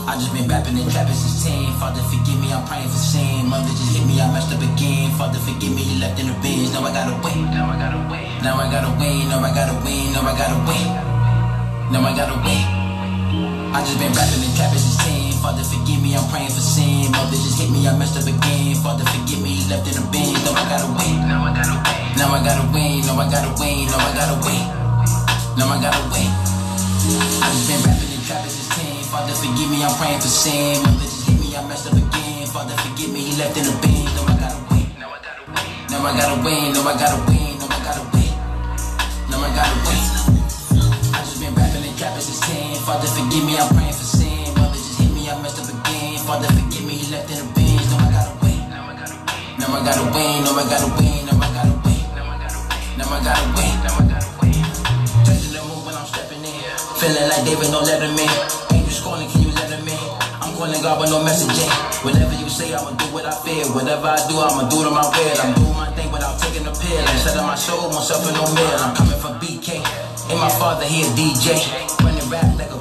[0.04, 1.72] I just been rapping and trapping since 10.
[1.80, 3.48] Father, forgive me, I'm praying for sin.
[3.48, 5.16] Mother just hit me, I messed up again.
[5.16, 6.76] Father, forgive me, you left in the bins.
[6.76, 7.48] Now I gotta win.
[7.56, 8.28] Now I gotta win.
[8.44, 10.86] Now I gotta win, now I gotta win, now I gotta win.
[11.88, 12.62] Now I gotta win.
[13.72, 15.19] I just been rapping and trapping since 10.
[15.40, 17.08] Father, forgive me, I'm praying for sin.
[17.16, 18.76] Mother just hit me, I messed up again.
[18.84, 20.36] Father, forgive me, left in the bins.
[20.44, 21.16] Now I gotta win.
[21.24, 22.20] Now I gotta win.
[22.20, 24.64] Now I gotta win, now I gotta win, now I gotta win.
[25.56, 26.28] Now I gotta win.
[26.28, 29.08] I just been rapping and trapping since 10.
[29.08, 30.76] Father, forgive me, I'm praying for sin.
[30.84, 32.44] Mother just hit me, I messed up again.
[32.52, 34.04] Father, forgive me, he left in the bin.
[34.12, 34.86] Now I gotta win.
[35.00, 35.72] Now I gotta win.
[35.88, 38.32] Now I gotta win, now I gotta win, now I gotta win.
[39.32, 40.04] Now I gotta win.
[41.16, 42.76] I just been rapping and trapping since 10.
[42.84, 44.09] Father, forgive me, I'm praying for sin.
[45.30, 46.18] I messed up again.
[46.26, 47.78] Father, forgive me, he left in the bin.
[47.86, 48.66] Now I gotta win.
[48.66, 50.42] Now I gotta win.
[50.42, 52.02] Now I gotta win, now I gotta win,
[52.98, 53.74] now I gotta win.
[53.86, 54.58] Now I gotta win.
[55.22, 56.58] Touching the moon when I'm stepping in.
[56.98, 58.26] Feeling like David, no let him in.
[58.74, 60.02] Angels calling, can you let him in?
[60.42, 61.70] I'm calling God with no messaging.
[62.02, 63.70] Whatever you say, I'ma do what I feel.
[63.70, 65.38] Whatever I do, I'ma do to my will.
[65.46, 67.06] I'm doing my thing without taking a pill.
[67.14, 68.82] Instead of my soul, myself in no meal.
[68.82, 69.78] I'm coming from BK.
[70.26, 71.54] And my father here, DJ.
[72.02, 72.79] Running rap like a.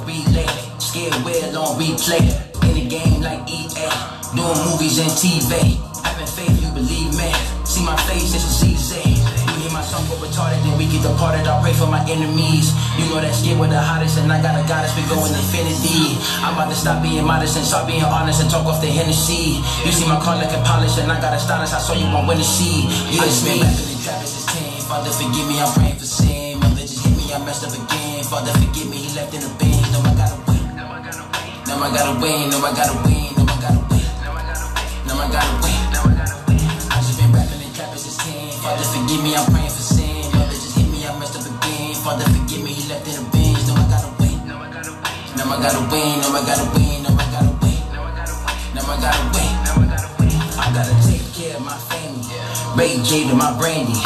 [0.90, 2.18] Scared wheel on replay.
[2.66, 3.86] In the game like EA.
[4.34, 5.78] Doing movies and TV.
[6.02, 7.30] I've been faith, you believe me.
[7.62, 9.22] See my face, this is easy.
[9.22, 11.46] You hear my song, but retarded, then we get departed.
[11.46, 12.74] I pray for my enemies.
[12.98, 15.30] You know that skin with the hottest, and I got a goddess, we go in
[15.30, 16.18] infinity.
[16.42, 19.62] I'm about to stop being modest and start being honest and talk off the Hennessy.
[19.86, 22.26] You see my car looking polished, and I got a stylist, I saw you on
[22.26, 22.90] Winter Sea.
[23.14, 23.62] Yeah, it's me.
[23.62, 24.90] Rapping trapping since 10.
[24.90, 26.58] Father, forgive me, I'm praying for sin.
[26.58, 28.26] Mother just hit me, I messed up again.
[28.26, 29.78] Father, forgive me, he left in the bin.
[29.94, 30.49] Now I gotta win.
[31.80, 34.04] Now I gotta win, now I gotta win, now I gotta win.
[34.20, 35.80] Now I gotta win.
[35.88, 36.60] Now I gotta win.
[36.92, 38.60] I just been rapping and trapping since 10.
[38.60, 40.28] Father, forgive me, I'm praying for sin.
[40.36, 41.96] Mother, just hit me, I messed up again.
[42.04, 43.64] Father, forgive me, he left in a binge.
[43.64, 44.44] Now I gotta win.
[44.44, 47.80] Now I gotta win, now I gotta win, now I gotta win.
[48.76, 50.36] Now I gotta win, now I gotta win.
[50.60, 52.28] I gotta take care of my family.
[52.76, 53.96] Ray J to my Brandy.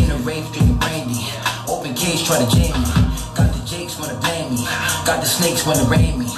[0.00, 1.28] In the rave, drinking brandy.
[1.68, 2.88] Open cage, try to jam me.
[3.36, 4.64] Got the jakes, wanna blame me.
[5.04, 6.32] Got the snakes, wanna rain me.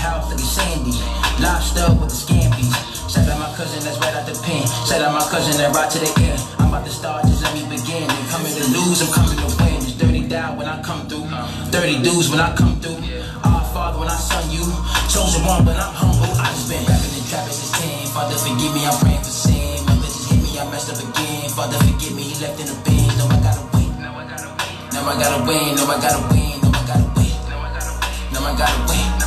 [0.00, 0.96] House looking sandy.
[1.44, 2.72] Lobster with the scampies.
[3.04, 4.64] Shout out my cousin that's right out the pen.
[4.88, 6.40] Shout out my cousin that right to the end.
[6.56, 8.08] I'm about to start, just let me begin.
[8.08, 9.76] Ain't coming to lose, I'm coming to win.
[9.84, 11.28] It's dirty down when I come through.
[11.68, 12.96] Dirty dudes when I come through.
[13.44, 14.64] Our father when I son you.
[15.12, 16.32] Chosen one, but I'm humble.
[16.38, 18.16] I just been rapping and trapping since 10.
[18.16, 19.84] Father, forgive me, I'm praying for sin.
[19.84, 21.50] Mother just hit me, I messed up again.
[21.52, 23.04] Father, forgive me, he left in the bin.
[23.20, 23.90] No, I gotta win.
[24.00, 24.96] Now I gotta win.
[24.96, 25.76] Now I gotta win.
[25.76, 26.56] Now I gotta win.
[26.62, 27.36] Now I gotta win.
[27.52, 28.32] Now I gotta win.
[28.32, 29.19] Now I gotta win.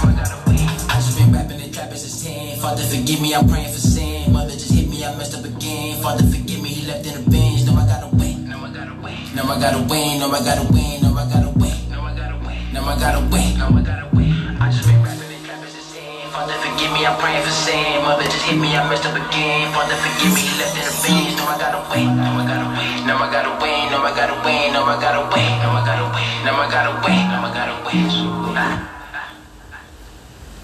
[2.23, 2.59] 10.
[2.63, 4.31] Father, forgive me, I'm praying for sin.
[4.31, 5.99] Mother just hit me, I messed up again.
[6.01, 7.67] Father, forgive me, he left in the binge.
[7.67, 8.47] Now I gotta win.
[8.47, 9.27] Now I gotta win.
[9.36, 10.23] Now I gotta win.
[10.23, 11.03] Now I gotta win.
[11.03, 11.75] Now I gotta win.
[11.91, 13.59] Now I gotta win.
[13.59, 14.31] Now I gotta win.
[14.55, 16.31] I just been rapping and trapping since 10.
[16.31, 17.99] Father, forgive me, I'm praying for sin.
[18.07, 19.67] Mother just hit me, I messed up again.
[19.75, 21.36] Father, forgive me, he left in the binge.
[21.36, 22.07] Now I gotta win.
[22.23, 23.03] Now I gotta win.
[23.03, 23.91] Now I gotta win.
[23.91, 24.71] Now I gotta win.
[24.71, 25.51] Now I gotta win.
[25.59, 26.31] Now I gotta win.
[26.47, 27.19] Now I gotta win.
[27.27, 28.07] Now I gotta win.
[28.55, 28.79] Ah.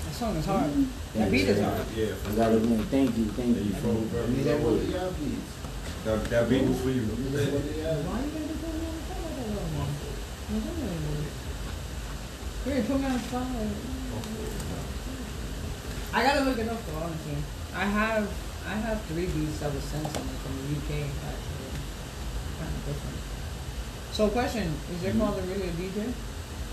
[0.08, 0.99] That song is hard.
[1.16, 1.82] That beat is hard.
[1.96, 2.84] Yeah, I gotta win.
[2.86, 3.74] Thank you, thank you.
[3.82, 5.58] from Need that one of y'all beats.
[6.06, 7.02] that, that beat was for you.
[7.02, 7.98] Why you gotta do that?
[8.06, 8.94] Why you gotta do that, man?
[10.50, 11.34] No, don't worry about.
[12.62, 13.50] Here, put me on the spot.
[16.14, 17.42] I gotta look it up though, honestly.
[17.74, 18.30] I have
[18.70, 21.74] I have three beats that was sent to me from the UK actually.
[22.62, 23.18] Kind of different.
[24.14, 25.58] So question, is your father mm-hmm.
[25.58, 26.14] really a DJ?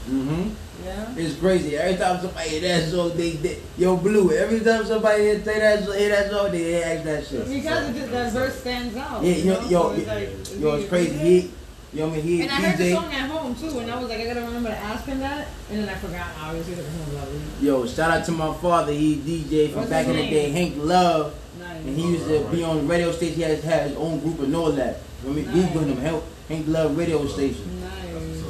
[0.06, 0.50] Mm-hmm.
[0.84, 1.14] Yeah?
[1.16, 1.76] It's crazy.
[1.76, 4.30] Every time somebody hear that song, they, they yo blue.
[4.32, 7.48] Every time somebody hear that song, hear that song, they ask that shit.
[7.48, 9.22] Because just, that verse stands out.
[9.22, 9.68] Yeah, yo, know?
[9.68, 11.18] yo, So it's yo, like, yo, is it's he crazy.
[11.18, 11.50] He,
[11.92, 12.24] you know what I mean?
[12.26, 14.40] He And I heard the song at home too, and I was like, I gotta
[14.42, 16.26] remember to ask him that, and then I forgot.
[16.40, 18.92] Oh, blah, blah, Yo, shout out to my father.
[18.92, 21.34] He DJ from What's back in the day, Hank Love.
[21.58, 21.68] blah.
[21.68, 23.36] And he used to be on the radio station.
[23.36, 25.00] He has had his own group and all that.
[25.24, 25.54] I mean, Nice.
[25.72, 27.80] Google him, Hank, Hank Love radio station.
[27.80, 28.42] Nice.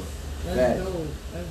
[0.45, 0.96] That's dope.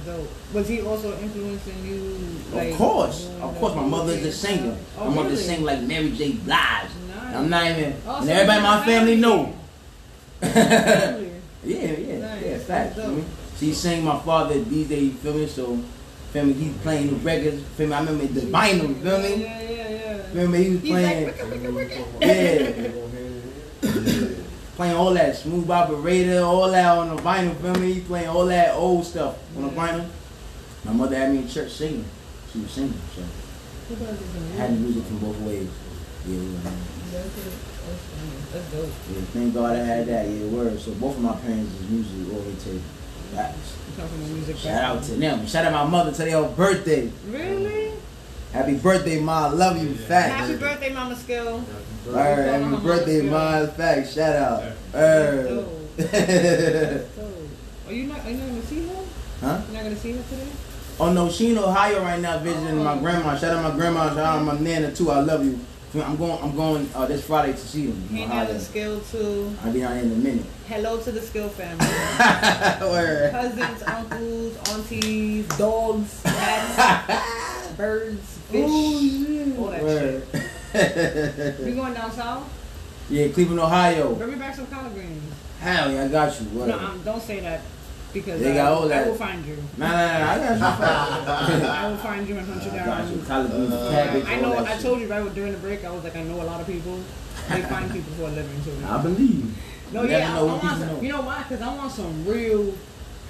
[0.07, 0.55] That's dope.
[0.55, 2.57] Was he also influencing you?
[2.57, 3.75] Like, of course, of course.
[3.75, 4.77] My oh, mother is a singer.
[4.77, 4.97] stuff?
[4.99, 5.43] My Oh, mother really?
[5.43, 6.33] sing like Mary J.
[6.33, 6.91] Blige.
[7.09, 7.35] Nice.
[7.35, 9.53] I'm not even, Oh, and so everybody in my family know.
[11.67, 12.45] Yeah, yeah, Nice.
[12.45, 12.95] yeah, facts.
[12.97, 13.07] Dope.
[13.11, 13.25] you know?
[13.59, 15.47] She sang my father DJ, you feel me?
[15.49, 15.77] So,
[16.33, 17.93] feel me, he's playing the records, feel me?
[17.95, 19.43] I remember the vinyl, you feel me?
[19.43, 20.23] Yeah, yeah, yeah.
[20.33, 22.21] Remember he was He's playing, like, wicka, wicka, wicka.
[22.21, 22.91] yeah,
[24.77, 27.95] playing all that smooth operator, all that on the vinyl, feel me?
[27.95, 30.07] He playing all that old stuff on the vinyl.
[30.85, 32.05] My mother had me in church singing.
[32.53, 33.23] She was singing, so
[33.89, 35.69] Who does this I had music from both ways.
[36.29, 36.59] Yeah, yeah,
[37.13, 37.53] That's it.
[37.87, 38.83] That's funny.
[38.83, 38.91] Dope.
[39.13, 39.21] yeah.
[39.33, 40.79] Thank God I had that, yeah, word.
[40.79, 42.83] So both of my parents is music oriented.
[43.35, 43.77] Facts.
[43.89, 45.47] You come from a music Shout out to them.
[45.47, 47.11] Shout out my mother today her birthday.
[47.29, 47.93] Really?
[48.53, 49.47] Happy birthday, ma.
[49.47, 49.95] I love you.
[49.95, 50.33] Facts.
[50.35, 51.65] Happy birthday, Mama Skill.
[52.09, 53.67] Alright, happy birthday, ma.
[53.67, 54.15] Facts.
[54.15, 54.63] Shout out.
[54.93, 55.97] That's dope.
[55.97, 57.33] That's dope.
[57.89, 58.25] Are you not?
[58.25, 58.95] Are you not gonna see her?
[59.41, 59.61] huh?
[59.67, 60.49] You're not gonna see her today?
[60.99, 63.37] Oh no, she in Ohio right now visiting my grandma.
[63.37, 64.09] Shout out my grandma.
[64.09, 65.11] Shout out my nana too.
[65.11, 65.59] I love you.
[65.95, 66.43] I'm going.
[66.43, 68.47] I'm going uh, this Friday to see in Hey, Ohio.
[68.47, 69.55] Nana Skill too.
[69.65, 70.45] I'll be down in a minute.
[70.69, 71.87] Hello to the Skill family.
[73.31, 78.69] Cousins, uncles, aunties, dogs, cats, birds, fish,
[79.59, 80.23] all that Word.
[80.33, 80.43] shit.
[81.65, 82.45] We going down south?
[83.09, 84.15] yeah, Cleveland, Ohio.
[84.15, 85.23] Bring me back some collard greens.
[85.61, 86.47] Hell yeah, I got you.
[86.59, 86.69] Word.
[86.69, 87.61] No, um, don't say that
[88.13, 89.57] because They uh, got all I will find you.
[89.79, 91.67] Nah, nah, nah, I got you.
[91.67, 92.87] I will find you and hunt you I down.
[92.87, 93.23] got you.
[93.23, 94.51] Collard greens, Uh, cabbage, I know.
[94.51, 94.83] that I shit.
[94.83, 95.85] told you right during the break.
[95.85, 97.01] I was like, I know a lot of people.
[97.49, 98.77] They find people for a living too.
[98.87, 99.57] I believe.
[99.93, 101.01] No, You yeah, never I, I want some, know.
[101.01, 101.43] you know why?
[101.49, 102.75] Because I want some real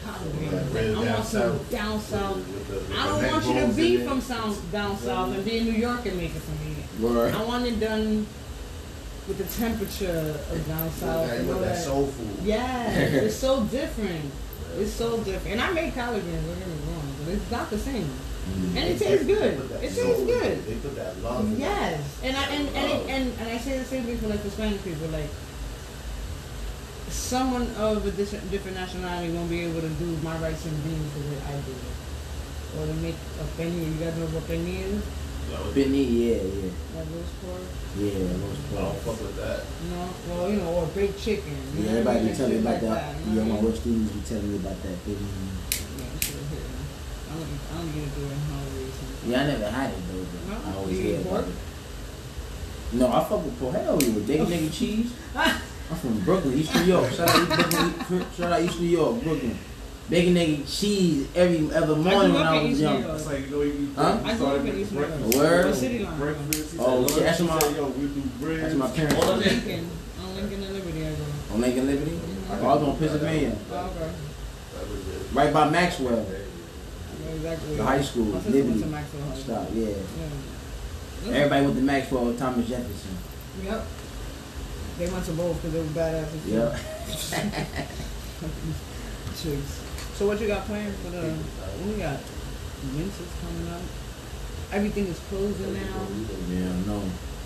[0.07, 0.53] collard greens.
[0.53, 2.37] Like Like, I want some down south.
[2.37, 5.59] With the- with I don't want you to be from south, down south and be
[5.59, 6.75] in New York and make it for me.
[7.01, 7.35] Word.
[7.35, 8.27] I want it done
[9.29, 11.85] with the temperature of down With south that, with that that.
[11.85, 12.37] soul food.
[12.45, 12.91] Yeah,
[13.27, 14.31] it's so different.
[14.79, 15.53] It's so different.
[15.55, 18.05] And I make collard greens, don't get me wrong, but it's not the same.
[18.05, 18.77] Mm-hmm.
[18.79, 19.71] And it tastes good.
[19.83, 20.67] It tastes in good.
[20.67, 21.59] They put that love.
[21.59, 24.43] Yes, and I and and, it, and and I say the same thing for like
[24.45, 25.09] the Spanish people.
[25.09, 25.29] Like
[27.09, 31.13] someone of a different, different nationality won't be able to do my rice and beans
[31.15, 33.87] the way I do it, or to make a pernil.
[33.87, 35.05] You guys know what pernil is?
[35.75, 36.71] Benny, yeah, yeah.
[36.97, 37.63] Like roast pork.
[37.97, 39.63] Yeah, roast I don't fuck with that.
[39.89, 41.55] No, well you know, or baked chicken.
[41.79, 43.15] you Yeah, know what I everybody be telling me about like that.
[43.15, 44.97] you Yeah, know my what work students be telling me about that.
[45.07, 45.23] Baby.
[45.23, 46.67] Yeah, shit here.
[46.67, 48.87] I don't, I don't get to do it hungry.
[48.91, 49.23] sometimes.
[49.31, 50.57] Yeah, I never had it though, but No?
[50.67, 51.47] I always hear eat about pork?
[51.47, 52.95] it.
[52.99, 53.75] No, I fuck with pork.
[53.79, 55.13] Hell yeah, bacon, egg, and cheese.
[55.91, 57.13] I'm from Brooklyn, East New York.
[57.13, 59.59] Shout out, East Brooklyn, shout out East New York, Brooklyn.
[60.11, 63.01] bacon, egg, and cheese every other morning grew when I was East young.
[63.03, 64.19] New That's like, you know, you, Huh?
[64.25, 64.93] you I grew up in East.
[64.93, 64.99] New
[65.39, 65.65] Word?
[65.67, 65.75] York.
[65.75, 66.19] City line.
[66.19, 66.75] Breakfast.
[66.79, 68.61] Oh, said, shit, that's my- yo, we do bread.
[68.61, 69.23] That's my parents.
[69.27, 69.91] On Lincoln,
[70.23, 71.55] on Lincoln and Liberty, I go.
[71.55, 72.11] On Lincoln Liberty?
[72.11, 72.65] Mm-hmm.
[72.65, 73.57] Oh, I was on Pennsylvania.
[73.73, 74.11] Oh, okay.
[75.33, 76.27] Right by Maxwell.
[76.27, 77.77] I exactly.
[77.77, 78.91] The high school, My sister went to Liberty.
[78.91, 79.43] Maxwell High School.
[79.55, 79.89] Stop, yeah.
[81.27, 81.33] Yeah.
[81.37, 83.17] Everybody went to Maxwell with Thomas Jefferson.
[83.65, 83.87] Yep.
[84.99, 86.51] They went to both because they were too.
[86.51, 86.79] Yep.
[89.37, 89.83] Chicks.
[90.17, 91.35] So what you got planned for the?
[91.85, 92.19] We got?
[92.97, 93.83] Winter's coming up.
[94.73, 96.07] Everything is closing now.
[96.49, 97.03] Yeah, no.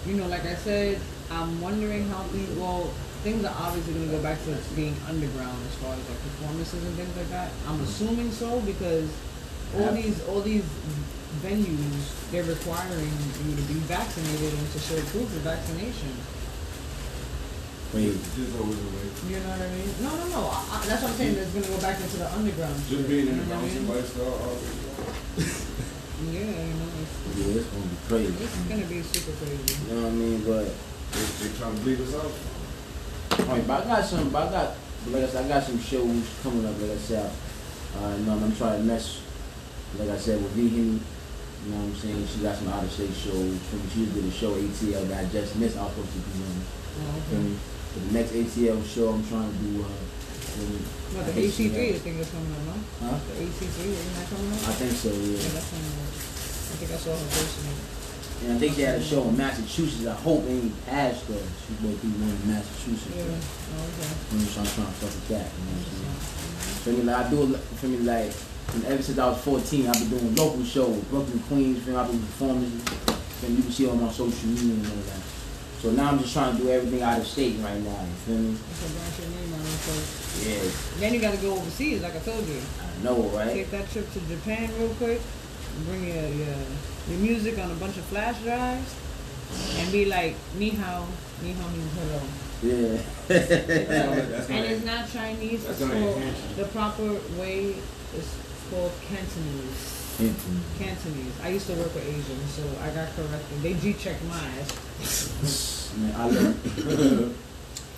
[0.07, 2.57] You know, like I said, I'm wondering how things.
[2.57, 6.23] Well, things are obviously going to go back to being underground as far as like
[6.23, 7.51] performances and things like that.
[7.67, 9.11] I'm assuming so because
[9.77, 10.65] all these all these
[11.43, 13.13] venues they're requiring
[13.47, 16.11] you to be vaccinated and to show proof of vaccination.
[17.93, 18.15] Wait.
[18.37, 19.01] Just always a.
[19.27, 19.91] You know what I mean?
[20.01, 20.43] No, no, no.
[20.47, 21.37] I, I, that's what I'm saying.
[21.37, 22.77] It's going to go back into the underground.
[22.87, 24.81] shit, Just being in the know what I bouncing lifestyle already.
[26.31, 28.35] Yeah, you know, it's, Yeah, it's gonna be crazy.
[28.45, 29.75] it's going to be super crazy.
[29.89, 30.39] You know what I mean?
[30.47, 30.67] But
[31.11, 32.33] They, they trying to bleed us out.
[33.41, 34.69] Alright, but I got some, but I got,
[35.11, 37.31] like I said, I got some shows coming up, like I said.
[37.99, 39.23] Uh, you know, I'm trying to mess,
[39.99, 41.01] like I said, with V Henny.
[41.67, 42.27] You know what I'm saying?
[42.27, 43.59] She got some out of state shows.
[43.69, 45.77] From she did a show ATL that I just missed.
[45.77, 46.57] I was supposed to be on.
[47.01, 47.37] Oh, okay.
[47.43, 47.57] me?
[47.93, 49.83] For the next ATL show, I'm trying to do.
[49.83, 49.89] Uh?
[51.11, 53.09] But the I think she I think is coming up, no?
[53.11, 53.19] Huh?
[53.19, 54.69] The ACG, isn't that coming up?
[54.69, 55.11] I think so.
[55.11, 55.51] Yeah, Yeah.
[55.59, 56.11] that's coming up.
[56.71, 57.91] I think I saw her it.
[58.41, 60.07] And I think they had a show in Massachusetts.
[60.07, 61.35] I hope it ain't passed though.
[61.67, 63.11] She's supposed to be one in Massachusetts.
[63.11, 63.27] Yeah.
[63.27, 64.11] Oh, okay.
[64.33, 65.49] You know, so I'm trying to fuck with that.
[65.51, 66.81] You know what I'm saying?
[66.87, 67.03] Feel me?
[67.11, 67.61] Like I do it.
[67.83, 67.99] Feel me?
[68.07, 68.31] Like
[68.71, 71.83] and ever since I was 14, I've been doing local shows, Brooklyn, Queens.
[71.83, 72.01] Feel me?
[72.01, 72.71] I've been performing.
[73.43, 75.21] And you can see on my social media and all that.
[75.81, 78.05] So now I'm just trying to do everything out of state right now.
[78.05, 78.55] You feel me?
[78.55, 79.97] So branch your name out so
[80.45, 82.61] Yeah, then you gotta go overseas, like I told you.
[82.61, 83.55] I know, right?
[83.55, 85.23] Take that trip to Japan real quick.
[85.87, 86.57] Bring your your,
[87.09, 88.95] your music on a bunch of flash drives,
[89.79, 91.07] and be like, ni hao,
[91.43, 92.21] ni hao means hello.
[92.63, 93.01] Yeah.
[93.29, 95.65] That's gonna, that's And it's not Chinese.
[95.65, 96.23] That's It's gonna called
[96.57, 97.77] the proper way
[98.15, 98.37] is
[98.71, 100.00] called Cantonese.
[100.79, 101.41] Cantonese.
[101.43, 103.63] I used to work with Asians, so I got corrected.
[103.63, 105.93] They G checked my ass.
[106.17, 107.31] I.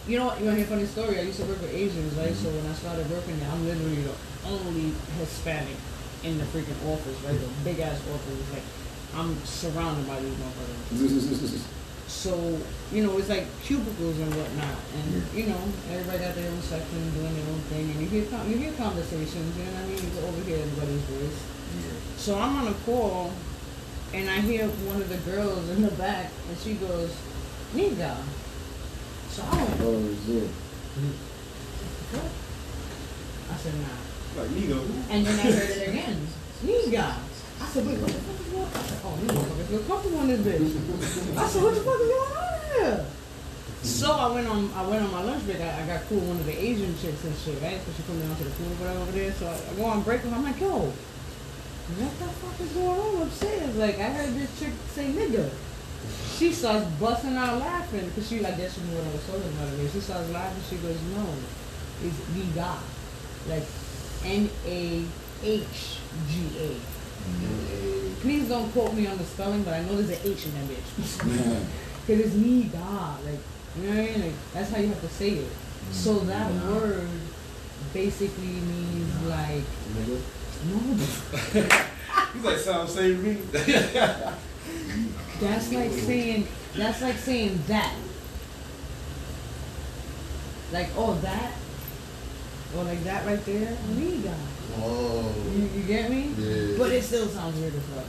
[0.03, 0.41] You know what?
[0.41, 1.15] You want to hear a funny story?
[1.21, 2.35] I used to work with Asians, right?
[2.35, 4.15] So when I started working there, I'm literally the
[4.51, 4.91] only
[5.23, 5.79] Hispanic
[6.27, 7.39] in the freaking office, right?
[7.39, 8.51] The big ass office.
[8.51, 8.67] Like
[9.15, 11.63] I'm surrounded by these motherfuckers.
[12.09, 12.59] So
[12.93, 16.99] you know, it's like cubicles and whatnot, and you know, everybody got their own section,
[17.15, 19.57] doing their own thing, and you hear you hear conversations.
[19.57, 19.97] You know what I mean?
[19.97, 21.41] You can overhear everybody's voice.
[22.17, 23.33] So I'm on a call,
[24.15, 27.15] and I hear one of the girls in the back, and she goes,
[27.75, 28.17] "Nigga."
[29.33, 30.49] So I went, oh, is it?
[32.13, 32.29] what?
[33.49, 34.43] I said, nah.
[34.43, 34.85] like, Nigo.
[35.09, 36.21] And then I heard it again.
[36.61, 37.17] Nigga.
[37.17, 38.77] I said, wait, what the fuck is going on?
[38.77, 41.39] I said, oh, these motherfuckers feel comfortable in this bitch.
[41.39, 43.07] I said, what the fuck is going on here?
[43.83, 45.61] So I went on I went on my lunch break.
[45.61, 47.81] I, I got cool with one of the Asian chicks and shit, right?
[47.81, 49.33] So she put me onto the food or whatever over there.
[49.33, 50.39] So I, I go on break with her.
[50.39, 50.93] I'm like, yo,
[51.99, 53.77] what the fuck is going on upstairs?
[53.77, 55.51] Like, I heard this chick say nigga.
[56.37, 59.53] She starts busting out laughing because she like guess she knew what I was talking
[59.55, 59.73] about.
[59.75, 59.91] Again.
[59.93, 60.63] She starts laughing.
[60.69, 61.25] She goes, no,
[62.03, 62.79] it's Niga,
[63.49, 63.63] like
[64.25, 65.05] N A
[65.45, 66.77] H G A.
[68.21, 70.67] Please don't quote me on the spelling, but I know there's an H in that
[70.67, 71.19] bitch.
[72.07, 73.39] Cause it's Niga, like
[73.79, 74.21] you know what I mean?
[74.23, 75.53] Like that's how you have to say it.
[75.93, 76.75] So that Nah.
[76.75, 77.09] word
[77.93, 79.63] basically means like
[79.95, 80.21] Nigga.
[80.67, 80.79] No.
[82.35, 83.39] He's like, sound same me.
[85.41, 86.47] That's like saying
[86.77, 87.95] that's like saying that.
[90.73, 91.53] Like oh that,
[92.77, 94.35] or like that right there, Niga.
[94.79, 95.35] Oh.
[95.55, 96.33] You, you get me?
[96.39, 96.79] Yeah.
[96.79, 98.05] But it still sounds weird as fuck.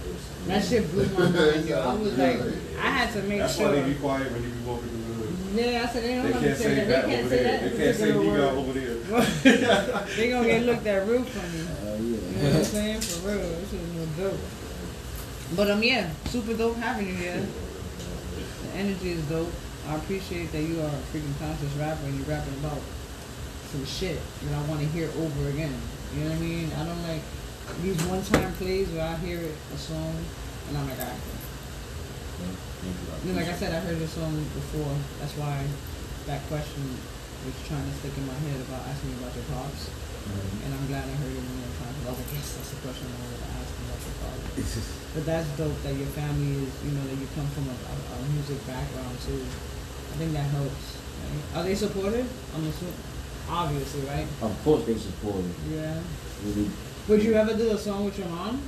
[0.48, 1.82] That shit blew my mind, yo.
[1.82, 2.40] I was like,
[2.80, 3.68] I had to make That's sure.
[3.68, 5.36] why they be quiet when you be walking through the hood.
[5.74, 6.88] Yeah, I said they don't They have can't to say say that.
[6.88, 7.60] that They can't over say there.
[7.60, 7.62] that.
[7.64, 8.58] They can't say particular Nigo word.
[8.58, 10.06] over there.
[10.16, 11.62] they gonna get looked at real funny.
[11.68, 12.68] Uh, You know what.
[12.68, 13.00] I'm saying?
[13.00, 14.40] For real, this is no joke.
[15.56, 17.40] But um, yeah, super dope having you here.
[17.40, 19.48] The energy is dope.
[19.88, 22.84] I appreciate that you are a freaking conscious rapper and you're rapping about
[23.72, 25.72] some shit that I want to hear over again.
[26.12, 26.68] You know what I mean?
[26.76, 27.24] I don't like
[27.82, 30.12] these one-time plays where I hear a song
[30.68, 31.16] and I'm like, alright.
[33.24, 34.92] Then, like I said, I heard this song before.
[35.24, 35.64] That's why
[36.28, 36.92] that question
[37.48, 39.88] was trying to stick in my head about asking me about your pops.
[40.28, 41.44] And I'm glad I heard it
[42.04, 42.14] more.
[42.14, 44.16] 'cause I was like, yes, that's the question I wanted to ask him about your
[44.20, 44.94] father.
[45.14, 47.94] But that's dope that your family is, you know, that you come from a, a,
[47.96, 49.42] a music background too.
[49.42, 50.98] I think that helps.
[51.24, 51.58] Right?
[51.58, 52.28] Are they supportive?
[52.56, 52.94] I'm assuming.
[53.50, 54.28] Obviously, right?
[54.42, 55.56] Of course they support it.
[55.76, 56.00] Yeah.
[56.46, 56.70] Really,
[57.10, 58.62] Would you ever do a song with your mom?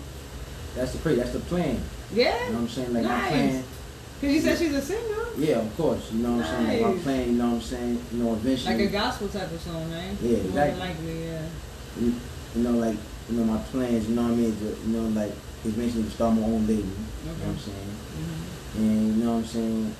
[0.76, 1.20] That's the crazy.
[1.22, 1.80] That's the plan.
[2.14, 2.36] Yeah.
[2.48, 2.94] You know what I'm saying?
[2.94, 3.24] Like Nice.
[3.24, 3.64] I'm playing.
[4.22, 5.26] Cause you said she's a singer.
[5.38, 6.12] Yeah, of course.
[6.12, 6.84] You know what I'm saying?
[6.84, 7.04] Like Nice.
[7.04, 7.28] playing.
[7.32, 8.06] You know what I'm saying?
[8.12, 8.76] You know, eventually.
[8.78, 10.12] Like a gospel type of song, right?
[10.22, 10.80] Yeah, More than exactly.
[10.80, 11.42] likely, yeah.
[12.02, 12.14] you,
[12.56, 12.98] you know, like
[13.30, 14.08] you know my plans.
[14.10, 14.56] You know what I mean?
[14.58, 15.32] To, you know, like
[15.66, 16.84] eventually to start my own label.
[16.84, 17.90] You know what I'm saying?
[18.16, 18.78] Mhm.
[18.78, 19.96] And you know what I'm saying?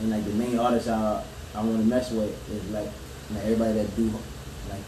[0.00, 1.22] And like the main artists I
[1.54, 2.90] I want to mess with is like
[3.32, 4.04] like everybody that do
[4.70, 4.84] like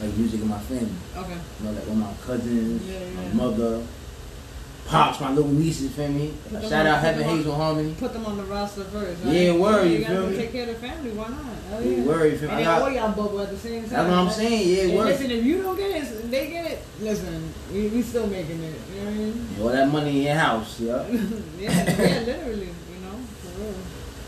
[0.00, 0.88] like music in my family.
[1.16, 1.36] Okay.
[1.60, 3.34] You know, like all my cousins, Yeah, my yeah.
[3.34, 3.82] mother,
[4.90, 5.94] pops, my little nieces.
[5.94, 6.34] Feel me?
[6.50, 7.94] Put Shout out Heaven Hazel Harmony.
[7.98, 9.32] Put them on the roster first, right?
[9.34, 10.36] Yeah, worry, You you gotta feel me?
[10.36, 11.10] take care of the family.
[11.12, 11.44] Why not?
[11.70, 12.54] Hell Yeah, you feel me?
[12.56, 13.90] And all y'all bubble at the same time.
[13.90, 14.68] That's what I'm saying.
[14.68, 16.82] Yeah, And listen, if you don't get it, they get it.
[17.00, 18.74] Listen, we, we still making it.
[18.92, 19.48] You know what I mean?
[19.62, 21.06] All that money in your house, yeah.
[21.08, 21.20] yeah,
[21.60, 22.66] yeah, literally.
[22.66, 23.74] You know, for real.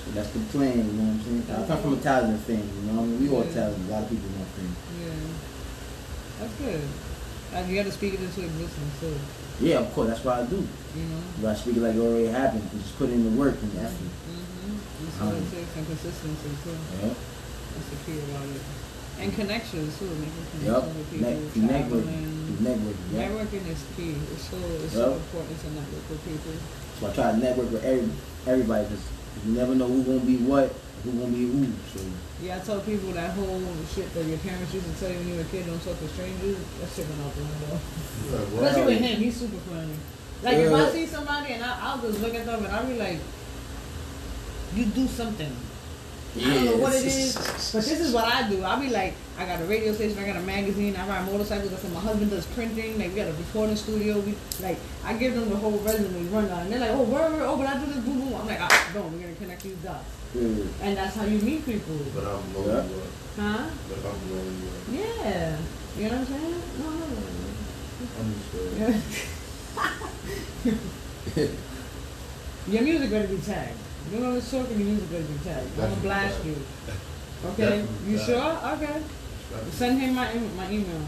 [0.06, 1.64] So that's the plan, you know what I'm saying?
[1.64, 3.20] I come from a talented family, you know what I mean?
[3.22, 3.52] We all Yeah.
[3.54, 4.76] talented, a lot of people in my family.
[5.02, 5.10] Yeah,
[6.40, 6.82] that's good.
[7.52, 9.14] Like you got to speak it into existence too.
[9.62, 10.56] Yeah, of course, that's what I do.
[10.56, 11.22] You know.
[11.38, 13.72] You gotta speak it like it already happened, and just put in the work and
[13.78, 13.94] effort.
[13.96, 15.22] Mm-hmm.
[15.22, 16.76] Um, and consistency too.
[17.00, 17.14] Yeah.
[17.14, 18.60] That's the key about it.
[19.20, 22.64] And connections too, making connections with people, Ne- Connect with traveling.
[22.64, 22.96] network.
[23.12, 23.28] Yeah.
[23.28, 24.14] Networking is key.
[24.34, 26.52] It's so it's so important to network with people.
[26.98, 28.08] So I try to network with every,
[28.46, 29.04] everybody because
[29.46, 30.74] you never know who gonna be what,
[31.04, 31.66] who gonna be who.
[31.94, 32.04] So
[32.42, 33.60] Yeah, I tell people that whole
[33.94, 35.98] shit that your parents used to tell you when you were a kid, don't talk
[35.98, 36.58] to strangers.
[36.80, 37.78] That shit went out the window.
[38.30, 38.86] Like, Especially wow.
[38.86, 39.96] with him, he's super friendly.
[40.42, 42.98] Like if I see somebody and I, I'll just look at them and I'll be
[42.98, 43.18] like,
[44.74, 45.54] you do something.
[46.34, 47.36] I don't know what it is,
[47.74, 48.62] but this is what I do.
[48.62, 51.72] I'll be like, I got a radio station, I got a magazine, I ride motorcycles.
[51.74, 52.98] I said my husband does printing.
[52.98, 54.18] Like we got a recording studio.
[54.20, 57.42] We like I give them the whole resume rundown, and they're like, oh, where, where,
[57.42, 58.34] oh, but I do this, boom, boom.
[58.34, 60.64] I'm like, ah, boom, we're gonna connect these dots, yeah.
[60.82, 62.58] and that's how you meet people, But I'm Yeah.
[62.58, 62.94] lonely.
[62.94, 63.42] Yeah.
[63.42, 63.64] huh?
[63.88, 64.68] But I'm lonely.
[64.90, 65.56] Yeah,
[65.98, 66.62] you know what I'm saying?
[66.78, 67.16] No, no, no.
[68.20, 68.70] Understood.
[68.78, 69.00] Yeah.
[72.68, 73.76] your music gonna be tagged.
[74.12, 75.70] You know this talking, your music gonna be tagged.
[75.78, 76.46] I'm gonna blast tagged.
[76.46, 76.56] you.
[77.44, 78.30] Okay, Definitely you tagged.
[78.30, 78.52] sure?
[78.74, 79.02] Okay.
[79.72, 81.00] Send him my em- my email.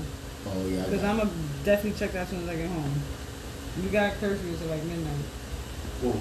[0.49, 0.83] Oh yeah.
[0.85, 2.93] Because I'm going to definitely check that as soon as I get home.
[3.81, 5.15] You got curfew till like midnight.
[6.01, 6.21] Cool.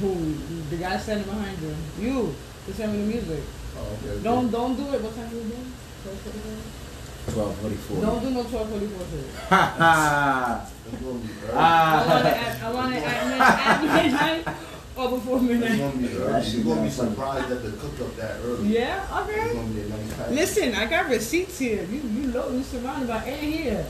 [0.00, 0.34] Who?
[0.70, 1.74] The guy standing behind you.
[1.98, 2.34] You.
[2.66, 3.42] To send me the music.
[3.76, 4.10] Oh, okay.
[4.14, 4.22] okay.
[4.22, 5.02] Don't don't do it.
[5.02, 5.72] What time you doing?
[6.04, 7.32] 12:44?
[7.32, 8.00] Twelve forty-four.
[8.00, 9.34] Don't do no 1244 shit.
[9.48, 10.66] Ha ha.
[10.92, 11.54] It's gonna be early.
[11.54, 12.42] I want it Ah.
[12.42, 14.56] at, I want it at, mid, at midnight
[14.96, 15.78] or before It's midnight.
[15.78, 16.44] gonna be early.
[16.44, 18.68] shit You're gonna be surprised that they cooked up that early.
[18.74, 19.54] Yeah, okay.
[19.54, 20.30] be nice.
[20.30, 21.84] Listen, I got receipts here.
[21.84, 23.86] You you know you surrounded by and here.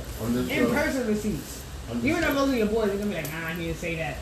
[0.51, 1.63] In person receipts.
[2.05, 4.17] Even though those are your boys, you're gonna be like, nah, he didn't say that.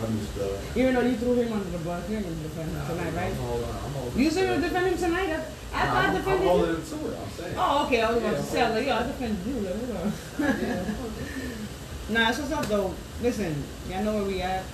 [0.00, 0.58] Understood.
[0.76, 4.16] Even though you threw him under the bus, you're gonna defend him tonight, right?
[4.16, 5.28] You said you're defend him tonight.
[5.30, 7.18] I, I thought I I'm, I'm defended holding him to it.
[7.20, 7.54] I'm saying.
[7.58, 8.00] Oh, okay.
[8.00, 9.60] I was about to say, like, yo, I defended you.
[9.60, 10.14] Like, hold on.
[12.14, 12.94] nah, it's what's up though.
[13.20, 14.64] Listen, y'all know where we at.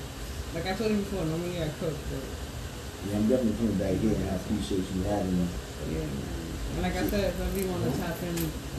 [0.55, 4.14] Like I told you before, normally I cook, but Yeah, I'm definitely coming back here,
[4.14, 5.47] and I appreciate you having me.
[5.91, 6.07] yeah.
[6.74, 8.37] And like I said, if we want to tap in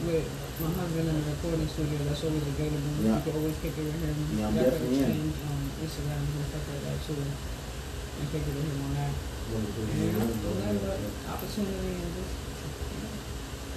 [0.08, 0.26] with
[0.60, 2.92] my husband in the recording studio, that's always available.
[3.02, 3.16] Yeah.
[3.16, 4.16] You can always kick it with him.
[4.38, 5.04] Yeah, I'm Y'all can definitely in.
[5.06, 7.18] exchange um, Instagram and stuff like that too.
[7.18, 9.12] And kick it with him on that.
[9.48, 11.10] Wanna put You me know, in, don't whatever you?
[11.30, 12.32] opportunity and just.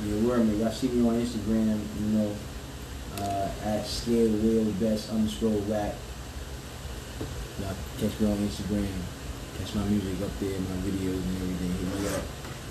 [0.02, 0.54] Yeah, word me.
[0.58, 2.30] Y'all see me on Instagram, you know,
[3.22, 5.94] uh, at Skill Will best underscore rap.
[7.62, 8.90] Y'all catch me on Instagram.
[9.62, 11.72] Catch my music up there, my videos and everything.
[11.78, 12.24] Hit me up.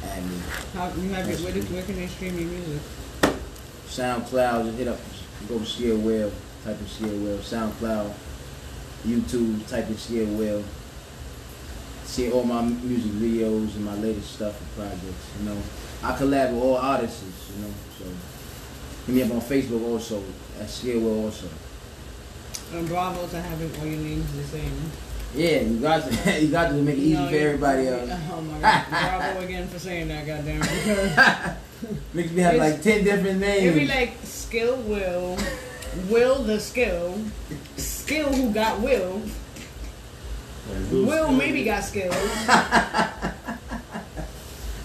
[0.03, 0.37] Add me.
[0.75, 1.39] How you have it?
[1.41, 2.83] Where, where can they stream your music?
[3.91, 4.99] SoundCloud, just hit up,
[5.49, 6.33] go to Whale,
[6.65, 7.39] type in Skill Will.
[7.39, 8.13] SoundCloud,
[9.05, 10.63] YouTube, type in Skill Will.
[12.05, 15.57] See all my music videos and my latest stuff and projects, you know.
[16.05, 18.05] I collab with all artists, you know, so
[19.07, 20.23] hit me up on Facebook also,
[20.61, 21.49] at Skill Will also.
[22.73, 24.73] And Bravo to having all your names the same.
[25.35, 28.09] Yeah, you got to, you got to make it easy for everybody else.
[28.33, 28.87] Oh my god.
[28.89, 31.57] Bravo again for saying that, goddamn.
[32.15, 33.63] Makes me have It's- like 10 different names.
[33.65, 35.39] it'd be like Skill Will,
[36.09, 37.19] Will the Skill,
[37.77, 39.23] Skill who got Will,
[40.93, 42.15] Will maybe got skills.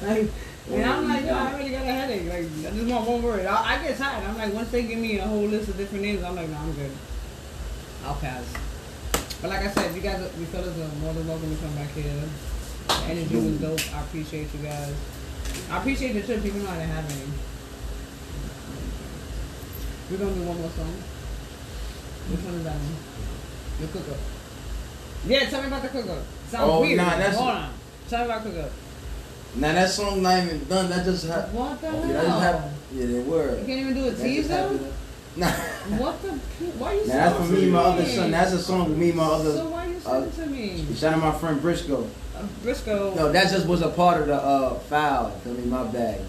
[0.02, 0.30] like,
[0.72, 2.28] and I'm like, yo, I already got a headache.
[2.28, 3.46] Like, I just want one word.
[3.46, 4.24] I, I get tired.
[4.26, 6.58] I'm like, once they give me a whole list of different names, I'm like, no,
[6.58, 6.92] I'm good.
[8.06, 8.46] I'll pass.
[9.42, 11.92] But like I said, you guys, you fellas are more than welcome to come back
[11.92, 12.24] here.
[12.88, 13.96] The energy was dope.
[13.96, 14.94] I appreciate you guys.
[15.72, 17.22] I appreciate the trip, even though I didn't have any.
[20.12, 20.94] We're gonna do one more song.
[22.30, 22.96] Which one is that one?
[23.82, 24.20] The cook up.
[25.28, 26.24] Yeah, tell me about the cook up.
[26.50, 26.98] Sounds Oh, weird.
[26.98, 27.70] nah, that's- Hold on.
[28.10, 28.72] Tell me about cook up.
[29.56, 30.90] Now that song not even done.
[30.90, 31.58] That just happened.
[31.58, 32.40] What the Yeah, that hell?
[32.40, 32.76] happened.
[32.94, 33.50] Yeah, they were.
[33.60, 34.80] You can't even do a teaser?
[35.38, 35.48] Nah.
[35.98, 36.30] What the?
[36.30, 38.32] p- are you Now that's for me and my other son.
[38.32, 39.66] That's a song with me and my So other.
[39.66, 40.86] why you uh, to me?
[40.96, 42.08] Shout out my friend Briscoe.
[42.62, 43.14] Briscoe.
[43.16, 45.32] No, that just was a part of the uh, file.
[45.40, 45.66] Feel me?
[45.66, 46.22] My bag.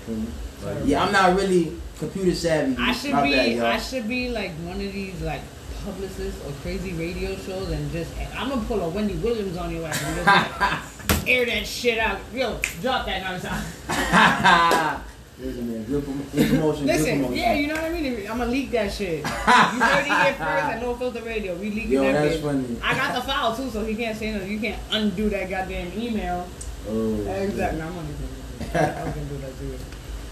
[0.64, 2.76] Like, Yeah, I'm not really computer savvy.
[2.78, 3.56] I should my be.
[3.56, 3.66] Bad.
[3.66, 5.40] I should be like one of these like
[5.84, 8.12] publicists or crazy radio shows and just.
[8.36, 11.98] I'm gonna pull a Wendy Williams on your ass and just like, air that shit
[11.98, 12.18] out.
[12.32, 15.02] Yo, drop that nonsense.
[15.38, 15.84] Listen, man.
[15.84, 16.86] Good, good promotion.
[16.86, 18.20] Listen, yeah, you know what I mean.
[18.30, 19.18] I'm gonna leak that shit.
[19.24, 21.54] You heard it here first at No Filter Radio.
[21.56, 22.42] We leaking Yo, that that's bitch.
[22.42, 22.76] funny.
[22.82, 24.42] I got the file too, so he can't say no.
[24.42, 26.48] You can't undo that goddamn email.
[26.88, 27.82] Oh, Exactly.
[27.82, 28.76] I'm only kidding.
[28.80, 29.78] I was gonna do that to you.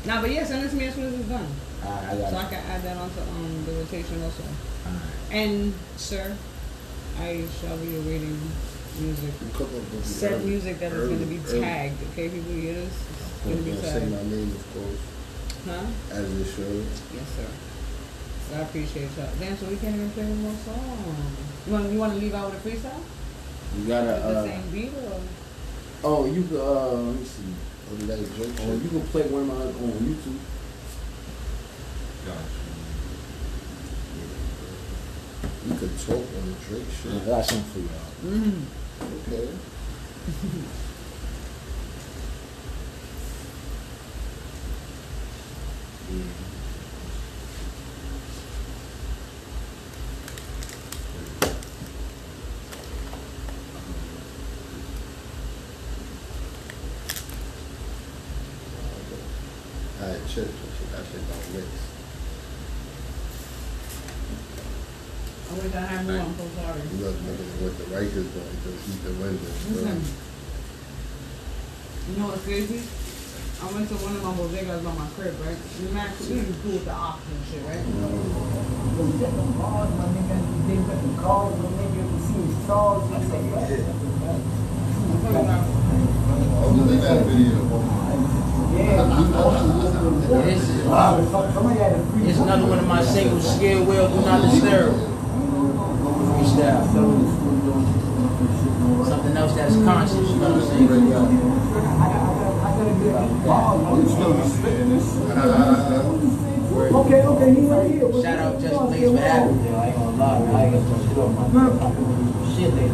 [0.07, 1.47] Nah, but yeah, send it to me as soon as it's done,
[1.83, 1.87] I
[2.17, 2.41] got so it.
[2.41, 4.43] I can add that onto um the rotation also.
[5.31, 6.35] And sir,
[7.21, 8.41] I shall be awaiting
[9.01, 9.31] music.
[9.53, 11.61] Come up with the Set music that is going to be early.
[11.61, 12.03] tagged.
[12.13, 12.93] Okay, people hear this?
[13.47, 15.03] It's going to gonna say my name, of course,
[15.69, 15.87] Huh?
[16.17, 16.85] as it should.
[17.15, 17.49] Yes, sir.
[18.49, 19.29] So I appreciate y'all.
[19.41, 21.37] Damn, so we can't even play one more song.
[21.67, 23.01] You want you want to leave out with a freestyle?
[23.79, 24.07] You gotta.
[24.07, 25.21] the Uh, same beat or?
[26.05, 26.61] oh, you could.
[26.61, 27.43] Uh, let me see.
[27.91, 28.91] Oh, that is joke Oh, you shit.
[28.91, 30.39] can play one of my on YouTube.
[32.25, 32.61] Gotcha.
[35.69, 37.27] You could talk on the Drake I shit.
[37.27, 38.13] got something for y'all.
[38.33, 38.63] Mm.
[39.29, 39.49] Okay.
[60.01, 60.89] Alright, chill, chill, chill.
[60.93, 61.67] That shit don't mix.
[65.51, 66.21] I wish I had more.
[66.21, 66.83] I'm so sorry.
[66.93, 69.67] You know, niggas with the Rikers going to eat the windows.
[69.71, 69.99] Listen.
[69.99, 70.23] Mm-hmm.
[72.13, 72.81] You know what's crazy?
[73.65, 75.57] I went to one of my bodegas by my crib, right?
[75.81, 77.81] We max we even cool with the ox and shit, right?
[77.81, 79.25] I'm talking
[85.49, 85.65] about
[86.77, 87.57] look at that video.
[90.45, 90.85] This is,
[92.29, 94.93] it's another one of my singles, Skill Will, Do Not Disturb.
[96.37, 96.85] Freestyle.
[99.09, 100.69] Something else that's conscious, you know what I'm
[102.29, 102.44] saying?
[106.95, 108.13] Okay, okay, he right here.
[108.23, 109.69] Shout out JesBlaze for having me.
[109.71, 110.55] I ain't gonna lie, man.
[110.55, 111.45] I ain't gonna shit on my
[112.55, 112.93] shit, nigga.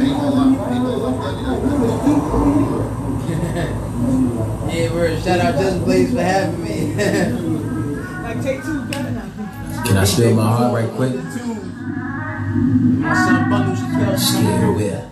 [0.00, 1.18] Ain't gonna lie, ain't gonna lie.
[4.72, 5.22] Yeah, word.
[5.22, 6.94] Shout out JesBlaze for having me.
[8.22, 9.28] like take two better now.
[9.84, 11.14] Can I steal my heart right quick?
[12.98, 15.04] My son Bundles is Kel Skill Will.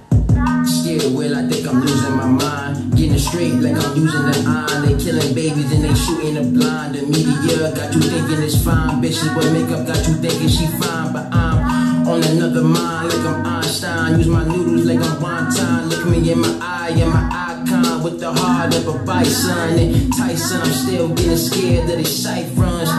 [0.64, 2.85] Skill Will, I think I'm losing my mind.
[3.16, 4.82] Getting straight like I'm using the iron.
[4.84, 6.96] They killing babies and they shooting the blind.
[6.96, 9.00] The media got you thinking it's fine.
[9.00, 11.14] Bitches with makeup got you thinking she fine.
[11.14, 14.18] But I'm on another mind like I'm Einstein.
[14.18, 15.88] Use my noodles like I'm wonton.
[15.88, 19.78] Look me in my eye, and my icon with the heart of a bison.
[19.78, 22.90] And Tyson, I'm still getting scared of these sight runs.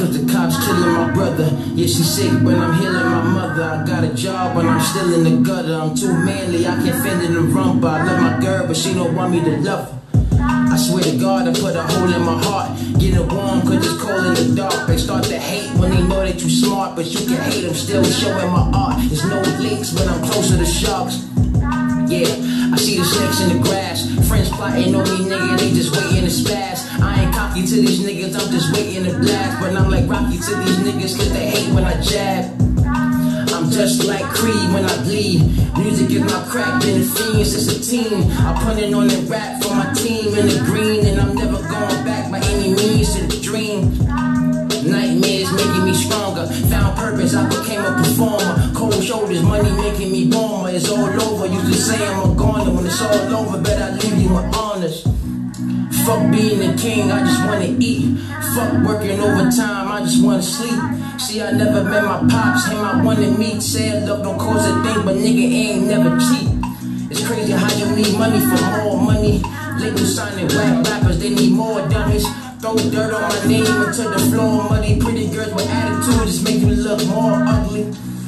[0.00, 1.50] Cause the cops killing my brother.
[1.76, 3.62] Yeah, she sick, but I'm healing my mother.
[3.62, 5.74] I got a job, but I'm still in the gutter.
[5.74, 7.84] I'm too manly, I can't fend in the rump.
[7.84, 10.00] I love my girl, but she don't want me to love her.
[10.72, 12.78] I swear to God, I put a hole in my heart.
[12.98, 14.86] Get it warm, cause it's cold in the dark.
[14.88, 17.74] They start to hate when they know that you smart, but you can hate them,
[17.74, 18.96] still showing my art.
[19.06, 21.28] There's no links, but I'm closer to sharks.
[22.10, 22.26] Yeah,
[22.74, 24.02] I see the snakes in the grass.
[24.26, 26.90] Friends plotting on me, nigga, they just waiting to spaz.
[27.00, 29.60] I ain't cocky to these niggas, I'm just waiting to blast.
[29.60, 32.50] But I'm like Rocky to these niggas, cause they hate when I jab.
[33.54, 35.42] I'm just like Creed when I bleed.
[35.78, 38.28] Music is my crack, been a fiend since a teen.
[38.32, 41.62] I put it on the rap for my team in the green, and I'm never
[41.62, 43.86] going back by any means to the dream.
[45.00, 46.46] Nightmares making me stronger.
[46.68, 48.70] Found purpose, I became a performer.
[48.74, 50.68] Cold shoulders, money making me warmer.
[50.68, 51.46] It's all over.
[51.46, 52.70] Used to say I'm a goner.
[52.70, 55.02] When it's all over, bet I leave you with honors.
[56.04, 58.18] Fuck being a king, I just wanna eat.
[58.52, 60.78] Fuck working overtime, I just wanna sleep.
[61.18, 63.62] See, I never met my pops, him I wanna meet.
[63.62, 66.48] Said love don't cause a thing, but nigga ain't never cheap.
[67.10, 69.40] It's crazy how you need money for more money.
[69.80, 72.26] Labels signing whack rappers, they need more dummies.
[72.60, 75.00] Throw dirt on my name into the floor, muddy.
[75.00, 77.84] Pretty girls with attitude just make you look more ugly.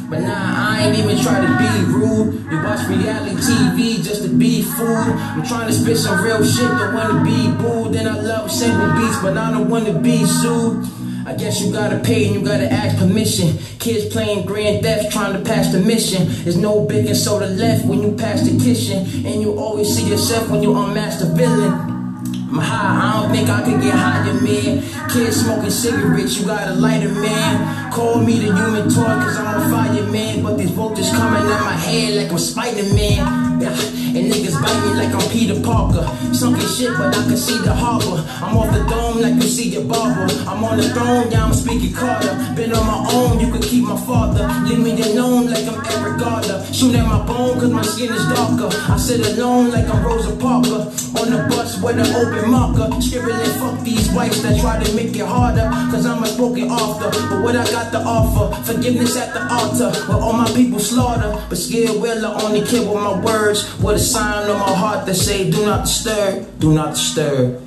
[0.09, 2.51] But nah, I ain't even try to be rude.
[2.51, 4.89] You watch reality TV just to be fooled.
[4.89, 7.95] I'm trying to spit some real shit, don't wanna be booed.
[7.95, 10.87] And I love single beats, but I don't wanna be sued.
[11.26, 13.59] I guess you gotta pay and you gotta ask permission.
[13.80, 16.26] Kids playing grand theft trying to pass the mission.
[16.43, 19.26] There's no baking soda left when you pass the kitchen.
[19.26, 21.91] And you always see yourself when you unmask the villain.
[22.53, 24.82] I'm high, I don't think I could get higher, man.
[25.09, 27.90] Kids smoking cigarettes, you got a lighter, man.
[27.90, 30.42] Call me the human toy, cause I'm a fire, man.
[30.42, 33.51] But these vultures coming at my head like I'm Spider-Man.
[33.70, 36.04] And niggas bite me like I'm Peter Parker.
[36.34, 38.24] Sunken shit, but I can see the harbor.
[38.42, 40.26] I'm off the dome like you see your barber.
[40.48, 42.34] I'm on the throne, yeah, I'm speaking Carter.
[42.56, 44.48] Been on my own, you can keep my father.
[44.66, 46.64] Leave me alone like I'm Eric Garner.
[46.72, 48.70] Shoot at my bone, cause my skin is darker.
[48.90, 50.90] I sit alone like I'm Rosa Parker.
[51.20, 53.00] On the bus with an open marker.
[53.00, 55.68] Scribbling, fuck these whites that try to make it harder.
[55.92, 57.10] Cause I'm a spoken author.
[57.28, 59.92] But what I got to offer, forgiveness at the altar.
[60.08, 61.30] Where all my people slaughter.
[61.48, 63.51] But Skill Will I only kill with my words.
[63.53, 67.61] With a sign on my heart that say, do not disturb, do not disturb.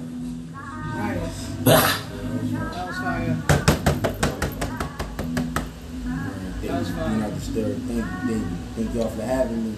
[0.96, 1.50] Nice.
[1.64, 2.00] Bah.
[2.74, 3.38] That was fire.
[6.60, 6.94] Thank you.
[6.96, 7.14] fine.
[7.14, 7.76] Do not disturb.
[7.86, 8.58] Thank you, thank you.
[8.76, 9.76] Thank y'all for having me.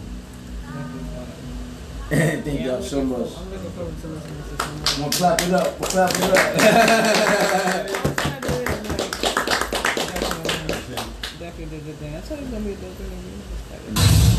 [2.09, 3.29] Definitely thank Yeah, y'all so much.
[3.33, 5.09] for- I'm looking forward to listening to some more.
[5.09, 5.79] Wanna clap it up?
[5.79, 6.33] We'll clap it up.
[11.37, 12.15] Definitely did the thing.
[12.15, 14.37] I told you it's gonna be a dope interview.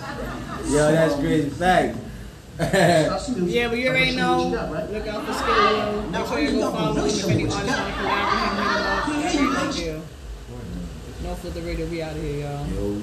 [0.69, 1.49] Yo, that's crazy.
[1.49, 1.97] Fact.
[2.61, 4.49] Yeah, but you already know.
[4.91, 6.11] Look out for Skillo.
[6.11, 9.22] Make sure you go follow him if any artists want to collab with him.
[9.24, 9.53] Hit him up.
[9.55, 10.01] That's a big deal.
[11.24, 11.86] No filter radio.
[11.88, 12.67] We out of here, y'all.
[12.67, 13.01] Yo.